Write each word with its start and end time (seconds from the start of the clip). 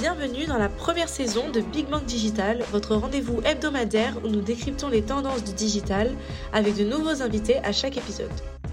Bienvenue 0.00 0.46
dans 0.46 0.56
la 0.56 0.70
première 0.70 1.10
saison 1.10 1.50
de 1.50 1.60
Big 1.60 1.86
Bang 1.86 2.06
Digital, 2.06 2.64
votre 2.72 2.94
rendez-vous 2.94 3.42
hebdomadaire 3.44 4.16
où 4.24 4.28
nous 4.28 4.40
décryptons 4.40 4.88
les 4.88 5.02
tendances 5.02 5.44
du 5.44 5.52
digital 5.52 6.10
avec 6.54 6.74
de 6.74 6.84
nouveaux 6.84 7.20
invités 7.20 7.58
à 7.58 7.72
chaque 7.72 7.98
épisode. 7.98 8.30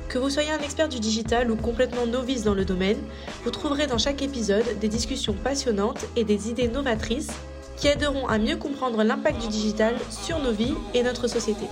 Que 0.08 0.20
vous 0.20 0.30
soyez 0.30 0.52
un 0.52 0.60
expert 0.60 0.88
du 0.88 1.02
digital 1.02 1.52
ou 1.52 1.58
complètement 1.58 2.06
novice 2.06 2.46
dans 2.46 2.54
le 2.54 2.64
domaine, 2.64 3.00
vous 3.44 3.52
trouverez 3.52 3.88
dans 3.88 3.98
chaque 3.98 4.22
épisode 4.22 4.80
des 4.80 4.88
discussions 4.88 5.34
passionnantes 5.34 6.06
et 6.16 6.24
des 6.24 6.50
idées 6.50 6.70
novatrices 6.70 7.34
qui 7.76 7.90
aideront 7.90 8.30
à 8.30 8.38
mieux 8.38 8.56
comprendre 8.56 9.04
l'impact 9.04 9.42
du 9.42 9.50
digital 9.50 9.96
sur 10.10 10.40
nos 10.40 10.54
vies 10.54 10.76
et 10.94 11.04
notre 11.04 11.28
société. 11.28 11.66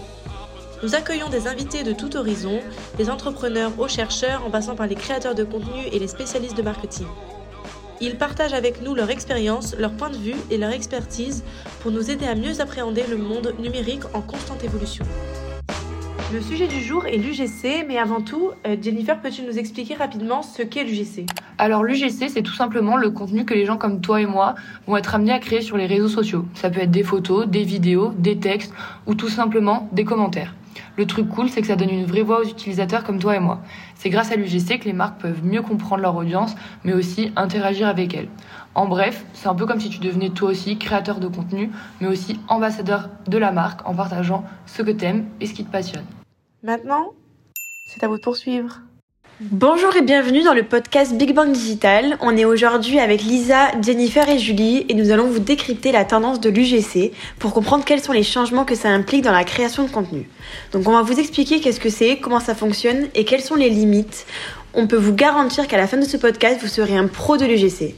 Nous 0.84 0.96
accueillons 0.96 1.30
des 1.30 1.48
invités 1.48 1.84
de 1.84 1.94
tout 1.94 2.18
horizon, 2.18 2.60
des 2.98 3.10
entrepreneurs 3.10 3.72
aux 3.80 3.88
chercheurs 3.88 4.46
en 4.46 4.52
passant 4.52 4.76
par 4.76 4.88
les 4.88 4.96
créateurs 4.96 5.34
de 5.34 5.46
contenu 5.46 5.86
et 5.94 6.00
les 6.00 6.10
spécialistes 6.10 6.58
de 6.58 6.62
marketing. 6.62 7.08
Ils 8.02 8.18
partagent 8.18 8.54
avec 8.54 8.82
nous 8.82 8.94
leur 8.94 9.10
expérience, 9.10 9.76
leur 9.78 9.94
point 9.94 10.10
de 10.10 10.18
vue 10.18 10.36
et 10.52 10.58
leur 10.58 10.72
expertise 10.72 11.44
pour 11.80 11.92
nous 11.92 12.12
aider 12.12 12.26
à 12.26 12.36
mieux 12.36 12.60
appréhender 12.60 13.04
le 13.10 13.18
monde 13.18 13.54
numérique 13.58 14.04
en 14.14 14.22
constante 14.22 14.64
évolution. 14.64 15.06
Le 16.34 16.42
sujet 16.42 16.68
du 16.68 16.82
jour 16.82 17.06
est 17.06 17.18
l'UGC, 17.18 17.86
mais 17.88 17.98
avant 17.98 18.20
tout, 18.20 18.52
euh, 18.68 18.76
Jennifer, 18.82 19.22
peux-tu 19.22 19.44
nous 19.44 19.58
expliquer 19.58 19.94
rapidement 19.94 20.42
ce 20.42 20.64
qu'est 20.64 20.84
l'UGC 20.84 21.28
Alors 21.58 21.84
l'UGC, 21.84 22.30
c'est 22.30 22.42
tout 22.42 22.54
simplement 22.54 22.98
le 22.98 23.12
contenu 23.12 23.46
que 23.46 23.54
les 23.54 23.66
gens 23.66 23.78
comme 23.78 24.02
toi 24.02 24.20
et 24.20 24.26
moi 24.26 24.56
vont 24.88 24.98
être 24.98 25.16
amenés 25.16 25.32
à 25.32 25.40
créer 25.40 25.62
sur 25.62 25.78
les 25.78 25.86
réseaux 25.86 26.10
sociaux. 26.10 26.46
Ça 26.56 26.70
peut 26.70 26.82
être 26.82 26.92
des 26.92 27.04
photos, 27.04 27.48
des 27.48 27.64
vidéos, 27.64 28.12
des 28.18 28.38
textes 28.38 28.74
ou 29.06 29.16
tout 29.16 29.30
simplement 29.30 29.88
des 29.94 30.04
commentaires. 30.04 30.54
Le 30.98 31.06
truc 31.06 31.30
cool, 31.30 31.50
c'est 31.50 31.62
que 31.62 31.68
ça 31.68 31.76
donne 31.76 31.90
une 31.90 32.06
vraie 32.06 32.22
voix 32.22 32.42
aux 32.42 32.48
utilisateurs 32.48 33.04
comme 33.04 33.20
toi 33.20 33.36
et 33.36 33.40
moi. 33.40 33.62
C'est 33.96 34.10
grâce 34.10 34.32
à 34.32 34.36
l'UGC 34.36 34.80
que 34.80 34.86
les 34.86 34.94
marques 34.94 35.22
peuvent 35.22 35.44
mieux 35.44 35.62
comprendre 35.62 36.02
leur 36.02 36.16
audience, 36.16 36.56
mais 36.84 36.94
aussi 36.94 37.32
interagir 37.36 37.88
avec 37.88 38.14
elle. 38.14 38.30
En 38.76 38.88
bref, 38.88 39.26
c'est 39.34 39.48
un 39.48 39.56
peu 39.56 39.66
comme 39.66 39.80
si 39.80 39.90
tu 39.90 40.00
devenais 40.00 40.30
toi 40.30 40.50
aussi 40.50 40.78
créateur 40.78 41.20
de 41.20 41.28
contenu, 41.28 41.72
mais 42.02 42.08
aussi 42.08 42.40
ambassadeur 42.48 43.10
de 43.28 43.38
la 43.38 43.52
marque 43.52 43.88
en 43.88 43.94
partageant 43.94 44.44
ce 44.66 44.82
que 44.82 44.92
t'aimes 44.92 45.26
et 45.40 45.46
ce 45.46 45.54
qui 45.54 45.64
te 45.64 45.72
passionne. 45.72 46.06
Maintenant, 46.64 47.14
c'est 47.88 48.04
à 48.04 48.08
vous 48.08 48.18
de 48.18 48.22
poursuivre. 48.22 48.82
Bonjour 49.42 49.94
et 49.98 50.02
bienvenue 50.02 50.44
dans 50.44 50.54
le 50.54 50.64
podcast 50.64 51.14
Big 51.14 51.36
Bang 51.36 51.52
Digital. 51.52 52.18
On 52.22 52.38
est 52.38 52.46
aujourd'hui 52.46 53.00
avec 53.00 53.22
Lisa, 53.22 53.70
Jennifer 53.82 54.30
et 54.30 54.40
Julie 54.40 54.86
et 54.88 54.94
nous 54.94 55.12
allons 55.12 55.28
vous 55.28 55.40
décrypter 55.40 55.92
la 55.92 56.06
tendance 56.06 56.40
de 56.40 56.50
l'UGC 56.50 57.12
pour 57.38 57.54
comprendre 57.54 57.84
quels 57.84 58.00
sont 58.00 58.14
les 58.14 58.24
changements 58.24 58.64
que 58.64 58.76
ça 58.76 58.88
implique 58.88 59.26
dans 59.26 59.34
la 59.34 59.44
création 59.44 59.84
de 59.84 59.92
contenu. 59.92 60.30
Donc 60.72 60.88
on 60.88 60.94
va 60.94 61.02
vous 61.02 61.20
expliquer 61.20 61.60
qu'est-ce 61.60 61.82
que 61.82 61.90
c'est, 61.90 62.16
comment 62.20 62.40
ça 62.40 62.56
fonctionne 62.56 63.10
et 63.14 63.26
quelles 63.26 63.42
sont 63.42 63.56
les 63.56 63.70
limites. 63.70 64.26
On 64.78 64.88
peut 64.88 64.98
vous 64.98 65.14
garantir 65.14 65.70
qu'à 65.70 65.78
la 65.78 65.88
fin 65.88 65.96
de 65.96 66.04
ce 66.04 66.18
podcast, 66.18 66.60
vous 66.62 66.68
serez 66.68 66.98
un 66.98 67.08
pro 67.08 67.38
de 67.38 67.46
l'UGC. 67.46 67.96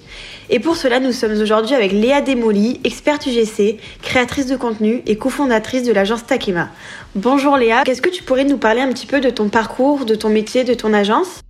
Et 0.52 0.59
pour 0.59 0.78
cela, 0.78 1.00
nous 1.00 1.11
sommes 1.11 1.42
aujourd'hui 1.42 1.73
avec 1.73 1.92
Léa 1.92 2.22
Demoli, 2.22 2.80
experte 2.83 3.25
UGC, 3.25 3.80
créatrice 4.03 4.45
de 4.45 4.56
contenu 4.56 5.02
et 5.08 5.17
cofondatrice 5.17 5.81
de 5.81 5.92
l'agence 5.92 6.28
Takema. 6.28 6.70
Bonjour 7.16 7.58
Léa, 7.58 7.81
qu'est-ce 7.83 8.03
que 8.03 8.11
tu 8.11 8.22
pourrais 8.22 8.45
nous 8.45 8.59
parler 8.59 8.81
un 8.81 8.89
petit 8.89 9.08
peu 9.08 9.20
de 9.20 9.31
ton 9.31 9.50
parcours, 9.50 10.05
de 10.05 10.14
ton 10.14 10.30
métier, 10.30 10.64
de 10.64 10.75
ton 10.75 10.94
agence? 10.94 11.42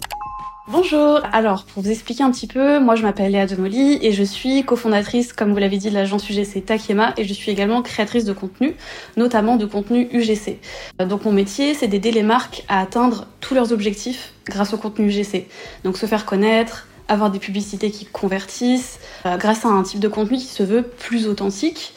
Bonjour. 0.69 1.21
Alors, 1.31 1.63
pour 1.63 1.81
vous 1.81 1.89
expliquer 1.89 2.23
un 2.23 2.31
petit 2.31 2.45
peu, 2.45 2.81
moi 2.81 2.95
je 2.97 3.01
m'appelle 3.01 3.31
Léa 3.31 3.45
Demoli 3.45 3.99
et 4.01 4.11
je 4.11 4.23
suis 4.23 4.65
cofondatrice, 4.65 5.31
comme 5.31 5.53
vous 5.53 5.59
l'avez 5.59 5.77
dit, 5.77 5.89
de 5.89 5.93
l'agence 5.93 6.29
UGC 6.29 6.65
Takema 6.65 7.13
et 7.15 7.23
je 7.23 7.33
suis 7.33 7.49
également 7.53 7.81
créatrice 7.81 8.25
de 8.25 8.33
contenu, 8.33 8.75
notamment 9.15 9.55
de 9.55 9.65
contenu 9.65 10.09
UGC. 10.11 10.59
Donc 10.99 11.23
mon 11.23 11.31
métier, 11.31 11.73
c'est 11.73 11.87
d'aider 11.87 12.11
les 12.11 12.21
marques 12.21 12.65
à 12.67 12.81
atteindre 12.81 13.27
tous 13.39 13.55
leurs 13.55 13.71
objectifs 13.71 14.33
grâce 14.45 14.73
au 14.73 14.77
contenu 14.77 15.07
UGC. 15.07 15.47
Donc 15.85 15.97
se 15.97 16.05
faire 16.05 16.25
connaître, 16.25 16.85
avoir 17.07 17.31
des 17.31 17.39
publicités 17.39 17.89
qui 17.89 18.05
convertissent, 18.05 18.99
euh, 19.25 19.37
grâce 19.37 19.65
à 19.65 19.69
un 19.69 19.83
type 19.83 20.01
de 20.01 20.09
contenu 20.09 20.37
qui 20.37 20.47
se 20.47 20.63
veut 20.63 20.83
plus 20.83 21.27
authentique. 21.27 21.93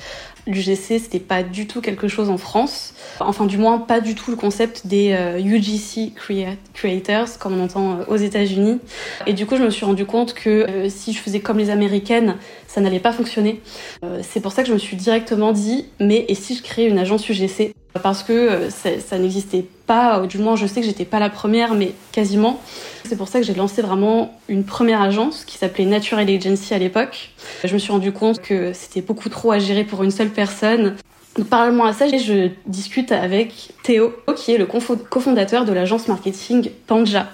L'UGC, 0.46 0.98
c'était 0.98 1.18
pas 1.18 1.42
du 1.42 1.66
tout 1.66 1.80
quelque 1.80 2.08
chose 2.08 2.30
en 2.30 2.38
France. 2.38 2.94
Enfin, 3.20 3.46
du 3.46 3.58
moins, 3.58 3.78
pas 3.78 4.00
du 4.00 4.14
tout 4.14 4.30
le 4.30 4.36
concept 4.36 4.86
des 4.86 5.12
euh, 5.12 5.38
UGC 5.38 6.12
creators, 6.74 7.38
comme 7.38 7.58
on 7.58 7.64
entend 7.64 7.98
euh, 7.98 8.04
aux 8.08 8.16
États-Unis. 8.16 8.78
Et 9.26 9.32
du 9.32 9.46
coup, 9.46 9.56
je 9.56 9.62
me 9.62 9.70
suis 9.70 9.84
rendu 9.84 10.06
compte 10.06 10.34
que 10.34 10.50
euh, 10.50 10.88
si 10.88 11.12
je 11.12 11.18
faisais 11.18 11.40
comme 11.40 11.58
les 11.58 11.70
Américaines, 11.70 12.36
ça 12.66 12.80
n'allait 12.80 13.00
pas 13.00 13.12
fonctionner. 13.12 13.60
c'est 14.22 14.40
pour 14.40 14.52
ça 14.52 14.62
que 14.62 14.68
je 14.68 14.72
me 14.72 14.78
suis 14.78 14.96
directement 14.96 15.50
dit, 15.50 15.86
mais 15.98 16.24
et 16.28 16.36
si 16.36 16.54
je 16.54 16.62
créais 16.62 16.86
une 16.86 16.98
agence 16.98 17.28
UGC 17.28 17.74
parce 18.02 18.22
que 18.22 18.32
euh, 18.32 18.70
ça, 18.70 19.18
n'existait 19.18 19.64
pas, 19.86 20.26
du 20.26 20.38
moins 20.38 20.56
je 20.56 20.66
sais 20.66 20.80
que 20.80 20.86
j'étais 20.86 21.04
pas 21.04 21.18
la 21.18 21.30
première, 21.30 21.74
mais 21.74 21.92
quasiment. 22.12 22.60
C'est 23.04 23.16
pour 23.16 23.28
ça 23.28 23.40
que 23.40 23.46
j'ai 23.46 23.54
lancé 23.54 23.82
vraiment 23.82 24.38
une 24.48 24.64
première 24.64 25.02
agence 25.02 25.44
qui 25.44 25.58
s'appelait 25.58 25.84
Natural 25.84 26.28
Agency 26.28 26.74
à 26.74 26.78
l'époque. 26.78 27.30
Je 27.64 27.72
me 27.72 27.78
suis 27.78 27.90
rendu 27.90 28.12
compte 28.12 28.40
que 28.40 28.72
c'était 28.72 29.00
beaucoup 29.00 29.28
trop 29.28 29.52
à 29.52 29.58
gérer 29.58 29.84
pour 29.84 30.02
une 30.04 30.10
seule 30.10 30.30
personne. 30.30 30.96
Parallèlement 31.48 31.84
à 31.84 31.92
ça, 31.92 32.06
je 32.08 32.48
discute 32.66 33.12
avec 33.12 33.70
Théo, 33.82 34.12
qui 34.36 34.52
est 34.52 34.58
le 34.58 34.66
cofondateur 34.66 35.64
de 35.64 35.72
l'agence 35.72 36.08
marketing 36.08 36.70
Panja. 36.86 37.28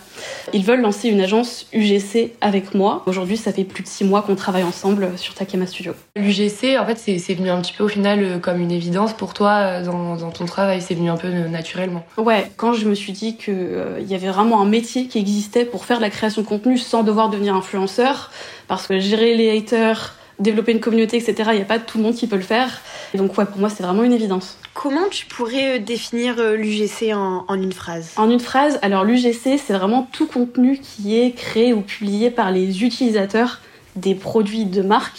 Ils 0.53 0.65
veulent 0.65 0.81
lancer 0.81 1.09
une 1.09 1.21
agence 1.21 1.67
UGC 1.73 2.33
avec 2.41 2.75
moi. 2.75 3.03
Aujourd'hui, 3.07 3.37
ça 3.37 3.53
fait 3.53 3.65
plus 3.65 3.83
de 3.83 3.89
six 3.89 4.05
mois 4.05 4.23
qu'on 4.23 4.35
travaille 4.35 4.63
ensemble 4.63 5.11
sur 5.17 5.35
Takema 5.35 5.67
Studio. 5.67 5.93
L'UGC, 6.15 6.79
en 6.79 6.87
fait, 6.87 6.97
c'est 6.97 7.35
venu 7.35 7.51
un 7.51 7.61
petit 7.61 7.73
peu 7.73 7.85
au 7.85 7.89
final 7.89 8.23
euh, 8.23 8.39
comme 8.39 8.61
une 8.61 8.71
évidence 8.71 9.13
pour 9.13 9.35
toi 9.35 9.51
euh, 9.51 9.85
dans, 9.85 10.31
ton 10.31 10.45
travail. 10.47 10.81
C'est 10.81 10.95
venu 10.95 11.11
un 11.11 11.17
peu 11.17 11.29
euh, 11.29 11.49
naturellement. 11.49 12.05
Ouais, 12.17 12.51
quand 12.57 12.73
je 12.73 12.89
me 12.89 12.95
suis 12.95 13.13
dit 13.13 13.37
qu'il 13.37 14.07
y 14.07 14.15
avait 14.15 14.29
vraiment 14.29 14.61
un 14.61 14.67
métier 14.67 15.07
qui 15.07 15.19
existait 15.19 15.65
pour 15.65 15.85
faire 15.85 15.99
de 15.99 16.03
la 16.03 16.11
création 16.11 16.43
de 16.43 16.47
contenu 16.47 16.79
sans 16.79 17.03
devoir 17.03 17.29
devenir 17.29 17.55
influenceur, 17.55 18.31
parce 18.69 18.87
que 18.87 18.99
gérer 18.99 19.37
les 19.37 19.57
haters, 19.57 20.15
développer 20.39 20.73
une 20.73 20.81
communauté, 20.81 21.17
etc., 21.17 21.51
il 21.53 21.57
n'y 21.57 21.63
a 21.63 21.67
pas 21.67 21.79
tout 21.79 21.99
le 21.99 22.05
monde 22.05 22.15
qui 22.15 22.27
peut 22.27 22.37
le 22.37 22.43
faire. 22.43 22.81
Et 23.15 23.19
donc, 23.19 23.37
ouais, 23.39 23.47
pour 23.47 23.59
moi, 23.59 23.71
c'est 23.71 23.83
vraiment 23.83 24.03
une 24.03 24.13
évidence. 24.13 24.59
Comment 24.75 25.09
tu 25.11 25.27
pourrais 25.27 25.77
euh, 25.77 25.79
définir 25.79 26.39
euh, 26.39 26.57
l'UGC 26.57 27.15
en, 27.15 27.45
une 27.55 27.73
phrase? 27.73 28.13
En 28.17 28.31
une 28.31 28.41
phrase, 28.41 28.79
alors 28.83 29.05
l'UGC, 29.05 29.59
c'est 29.59 29.73
vraiment 29.73 30.09
tout 30.13 30.27
contenu 30.27 30.79
qui 30.79 31.19
est 31.19 31.33
créé 31.33 31.73
ou 31.73 31.81
publié 31.81 32.31
par 32.31 32.51
les 32.51 32.85
utilisateurs 32.85 33.61
des 33.97 34.15
produits 34.15 34.67
de 34.67 34.83
marque, 34.83 35.19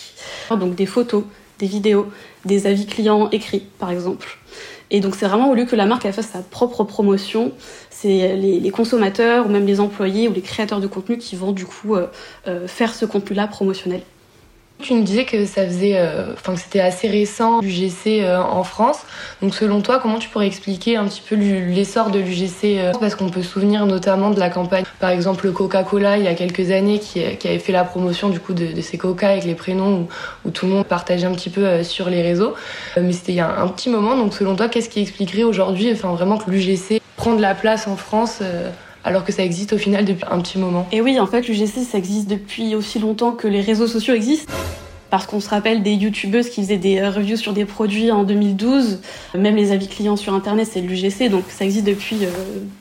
donc 0.51 0.75
des 0.75 0.85
photos, 0.85 1.23
des 1.57 1.65
vidéos, 1.65 2.07
des 2.45 2.67
avis 2.67 2.85
clients 2.85 3.29
écrits, 3.31 3.63
par 3.79 3.89
exemple. 3.89 4.37
Et 4.91 4.99
donc 4.99 5.15
c'est 5.15 5.27
vraiment 5.27 5.49
au 5.49 5.55
lieu 5.55 5.65
que 5.65 5.75
la 5.75 5.87
marque 5.87 6.09
fasse 6.11 6.29
sa 6.29 6.39
propre 6.39 6.83
promotion, 6.83 7.51
c'est 7.89 8.35
les, 8.35 8.69
consommateurs 8.69 9.47
ou 9.47 9.49
même 9.49 9.65
les 9.65 9.79
employés 9.79 10.27
ou 10.27 10.33
les 10.33 10.41
créateurs 10.41 10.79
de 10.79 10.87
contenu 10.87 11.17
qui 11.17 11.35
vont 11.35 11.51
du 11.51 11.65
coup 11.65 11.95
euh, 11.95 12.67
faire 12.67 12.93
ce 12.93 13.05
contenu-là 13.05 13.47
promotionnel. 13.47 14.01
Tu 14.79 14.93
nous 14.93 15.01
disais 15.01 15.25
que 15.25 15.45
ça 15.45 15.65
faisait, 15.65 15.97
euh, 15.97 16.33
enfin 16.33 16.53
que 16.53 16.59
c'était 16.59 16.79
assez 16.79 17.07
récent 17.07 17.61
l'UGC 17.61 18.21
euh, 18.21 18.37
en 18.37 18.63
France. 18.63 18.99
Donc 19.41 19.55
selon 19.55 19.81
toi, 19.81 19.99
comment 19.99 20.19
tu 20.19 20.29
pourrais 20.29 20.45
expliquer 20.45 20.97
un 20.97 21.05
petit 21.07 21.23
peu 21.27 21.35
l'essor 21.35 22.11
de 22.11 22.19
l'UGC 22.19 22.77
euh, 22.77 22.91
Parce 22.99 23.15
qu'on 23.15 23.29
peut 23.29 23.41
se 23.41 23.49
souvenir 23.49 23.87
notamment 23.87 24.29
de 24.29 24.39
la 24.39 24.51
campagne, 24.51 24.83
par 24.99 25.09
exemple 25.09 25.51
Coca-Cola 25.51 26.19
il 26.19 26.25
y 26.25 26.27
a 26.27 26.35
quelques 26.35 26.69
années, 26.69 26.99
qui, 26.99 27.23
qui, 27.37 27.47
avait 27.47 27.57
fait 27.57 27.71
la 27.71 27.85
promotion 27.85 28.29
du 28.29 28.39
coup 28.39 28.53
de, 28.53 28.67
de 28.67 28.81
ces 28.81 28.99
Coca 28.99 29.29
avec 29.29 29.45
les 29.45 29.55
prénoms 29.55 30.01
où, 30.01 30.07
où, 30.47 30.51
tout 30.51 30.67
le 30.67 30.73
monde 30.73 30.85
partageait 30.85 31.25
un 31.25 31.33
petit 31.33 31.49
peu 31.49 31.83
sur 31.83 32.11
les 32.11 32.21
réseaux. 32.21 32.53
mais 32.97 33.13
c'était 33.13 33.31
il 33.31 33.35
y 33.35 33.39
a 33.39 33.59
un, 33.59 33.67
petit 33.69 33.89
moment. 33.89 34.15
Donc 34.15 34.35
selon 34.35 34.55
toi, 34.55 34.69
qu'est-ce 34.69 34.89
qui 34.89 35.01
expliquerait 35.01 35.43
aujourd'hui, 35.43 35.91
enfin 35.91 36.13
vraiment 36.13 36.37
que 36.37 36.51
l'UGC 36.51 37.01
prend 37.15 37.33
de 37.33 37.41
la 37.41 37.55
place 37.55 37.87
en 37.87 37.95
France 37.95 38.43
alors 39.07 39.23
que 39.23 39.31
ça 39.31 39.41
existe 39.41 39.71
au 39.71 39.77
final 39.77 40.03
depuis 40.03 40.25
un 40.29 40.41
petit 40.41 40.57
moment. 40.57 40.85
Et 40.91 40.99
oui, 40.99 41.17
en 41.17 41.27
fait, 41.27 41.47
l'UGC, 41.47 41.85
ça 41.89 41.97
existe 41.97 42.29
depuis 42.29 42.75
aussi 42.75 42.99
longtemps 42.99 43.31
que 43.31 43.47
les 43.47 43.61
réseaux 43.61 43.87
sociaux 43.87 44.13
existent 44.13 44.51
parce 45.09 45.25
qu'on 45.25 45.39
se 45.39 45.49
rappelle 45.49 45.83
des 45.83 45.93
youtubeuses 45.93 46.49
qui 46.49 46.61
faisaient 46.61 46.77
des 46.77 47.05
reviews 47.07 47.37
sur 47.37 47.53
des 47.53 47.65
produits 47.65 48.11
en 48.11 48.23
2012, 48.23 48.99
même 49.35 49.55
les 49.55 49.71
avis 49.71 49.87
clients 49.87 50.15
sur 50.15 50.33
internet 50.33 50.67
c'est 50.71 50.81
l'UGC, 50.81 51.29
donc 51.29 51.43
ça 51.49 51.65
existe 51.65 51.85
depuis 51.85 52.17
euh, 52.23 52.29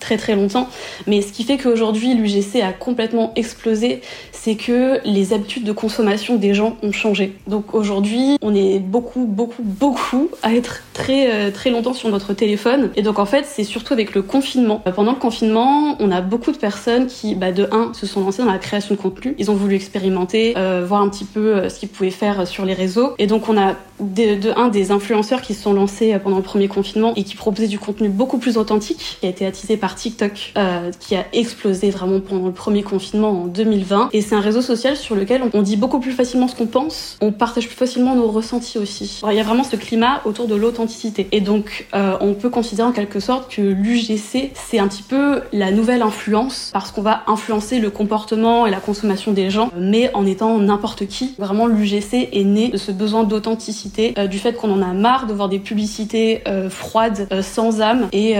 très 0.00 0.16
très 0.16 0.34
longtemps. 0.34 0.68
Mais 1.06 1.22
ce 1.22 1.32
qui 1.32 1.44
fait 1.44 1.58
qu'aujourd'hui 1.58 2.14
l'UGC 2.14 2.62
a 2.62 2.72
complètement 2.72 3.32
explosé, 3.36 4.00
c'est 4.32 4.56
que 4.56 5.00
les 5.04 5.32
habitudes 5.32 5.64
de 5.64 5.72
consommation 5.72 6.36
des 6.36 6.54
gens 6.54 6.76
ont 6.82 6.92
changé. 6.92 7.34
Donc 7.46 7.74
aujourd'hui 7.74 8.38
on 8.42 8.54
est 8.54 8.78
beaucoup 8.78 9.26
beaucoup 9.26 9.62
beaucoup 9.62 10.30
à 10.42 10.54
être 10.54 10.82
très 10.92 11.32
euh, 11.32 11.50
très 11.50 11.70
longtemps 11.70 11.94
sur 11.94 12.08
notre 12.08 12.32
téléphone. 12.32 12.90
Et 12.96 13.02
donc 13.02 13.18
en 13.18 13.26
fait 13.26 13.44
c'est 13.46 13.64
surtout 13.64 13.92
avec 13.92 14.14
le 14.14 14.22
confinement. 14.22 14.82
Pendant 14.94 15.12
le 15.12 15.18
confinement 15.18 15.96
on 16.00 16.10
a 16.10 16.20
beaucoup 16.20 16.52
de 16.52 16.58
personnes 16.58 17.06
qui 17.06 17.34
bah, 17.34 17.52
de 17.52 17.68
1 17.70 17.94
se 17.94 18.06
sont 18.06 18.20
lancées 18.20 18.42
dans 18.42 18.52
la 18.52 18.58
création 18.58 18.94
de 18.94 19.00
contenu, 19.00 19.34
ils 19.38 19.50
ont 19.50 19.54
voulu 19.54 19.74
expérimenter, 19.74 20.54
euh, 20.56 20.84
voir 20.86 21.02
un 21.02 21.08
petit 21.08 21.24
peu 21.24 21.68
ce 21.68 21.78
qu'ils 21.78 21.88
pouvaient 21.88 22.10
faire 22.16 22.46
sur 22.46 22.64
les 22.64 22.74
réseaux. 22.74 23.14
Et 23.18 23.26
donc 23.26 23.48
on 23.48 23.56
a 23.56 23.74
de, 24.00 24.58
un 24.58 24.68
des 24.68 24.90
influenceurs 24.90 25.40
qui 25.40 25.54
se 25.54 25.62
sont 25.62 25.72
lancés 25.72 26.12
euh, 26.12 26.18
pendant 26.18 26.36
le 26.36 26.42
premier 26.42 26.68
confinement 26.68 27.14
et 27.16 27.24
qui 27.24 27.34
proposaient 27.34 27.68
du 27.68 27.78
contenu 27.78 28.08
beaucoup 28.08 28.38
plus 28.38 28.56
authentique, 28.58 29.18
qui 29.20 29.26
a 29.26 29.30
été 29.30 29.46
attisé 29.46 29.76
par 29.76 29.94
TikTok, 29.94 30.52
euh, 30.56 30.90
qui 31.00 31.16
a 31.16 31.24
explosé 31.32 31.90
vraiment 31.90 32.20
pendant 32.20 32.46
le 32.46 32.52
premier 32.52 32.82
confinement 32.82 33.30
en 33.30 33.46
2020. 33.46 34.10
Et 34.12 34.20
c'est 34.20 34.34
un 34.34 34.40
réseau 34.40 34.62
social 34.62 34.96
sur 34.96 35.14
lequel 35.14 35.42
on, 35.52 35.62
dit 35.62 35.76
beaucoup 35.76 35.98
plus 35.98 36.12
facilement 36.12 36.46
ce 36.46 36.54
qu'on 36.54 36.66
pense, 36.66 37.16
on 37.20 37.32
partage 37.32 37.66
plus 37.66 37.76
facilement 37.76 38.14
nos 38.14 38.28
ressentis 38.28 38.78
aussi. 38.78 39.20
il 39.28 39.34
y 39.34 39.40
a 39.40 39.42
vraiment 39.42 39.64
ce 39.64 39.74
climat 39.74 40.20
autour 40.24 40.46
de 40.46 40.54
l'authenticité. 40.54 41.26
Et 41.32 41.40
donc, 41.40 41.86
euh, 41.94 42.16
on 42.20 42.34
peut 42.34 42.50
considérer 42.50 42.88
en 42.88 42.92
quelque 42.92 43.18
sorte 43.18 43.52
que 43.52 43.62
l'UGC, 43.62 44.52
c'est 44.54 44.78
un 44.78 44.86
petit 44.86 45.02
peu 45.02 45.40
la 45.52 45.72
nouvelle 45.72 46.02
influence, 46.02 46.70
parce 46.72 46.92
qu'on 46.92 47.02
va 47.02 47.24
influencer 47.26 47.80
le 47.80 47.90
comportement 47.90 48.66
et 48.66 48.70
la 48.70 48.80
consommation 48.80 49.32
des 49.32 49.50
gens, 49.50 49.70
mais 49.76 50.10
en 50.14 50.24
étant 50.24 50.58
n'importe 50.58 51.06
qui. 51.06 51.34
Vraiment, 51.38 51.66
l'UGC 51.66 52.05
est 52.14 52.44
né 52.44 52.68
de 52.68 52.76
ce 52.76 52.92
besoin 52.92 53.24
d'authenticité 53.24 54.14
euh, 54.18 54.26
du 54.26 54.38
fait 54.38 54.54
qu'on 54.54 54.70
en 54.72 54.82
a 54.82 54.92
marre 54.92 55.26
de 55.26 55.32
voir 55.32 55.48
des 55.48 55.58
publicités 55.58 56.42
euh, 56.48 56.70
froides, 56.70 57.28
euh, 57.32 57.42
sans 57.42 57.80
âme, 57.80 58.08
et, 58.12 58.36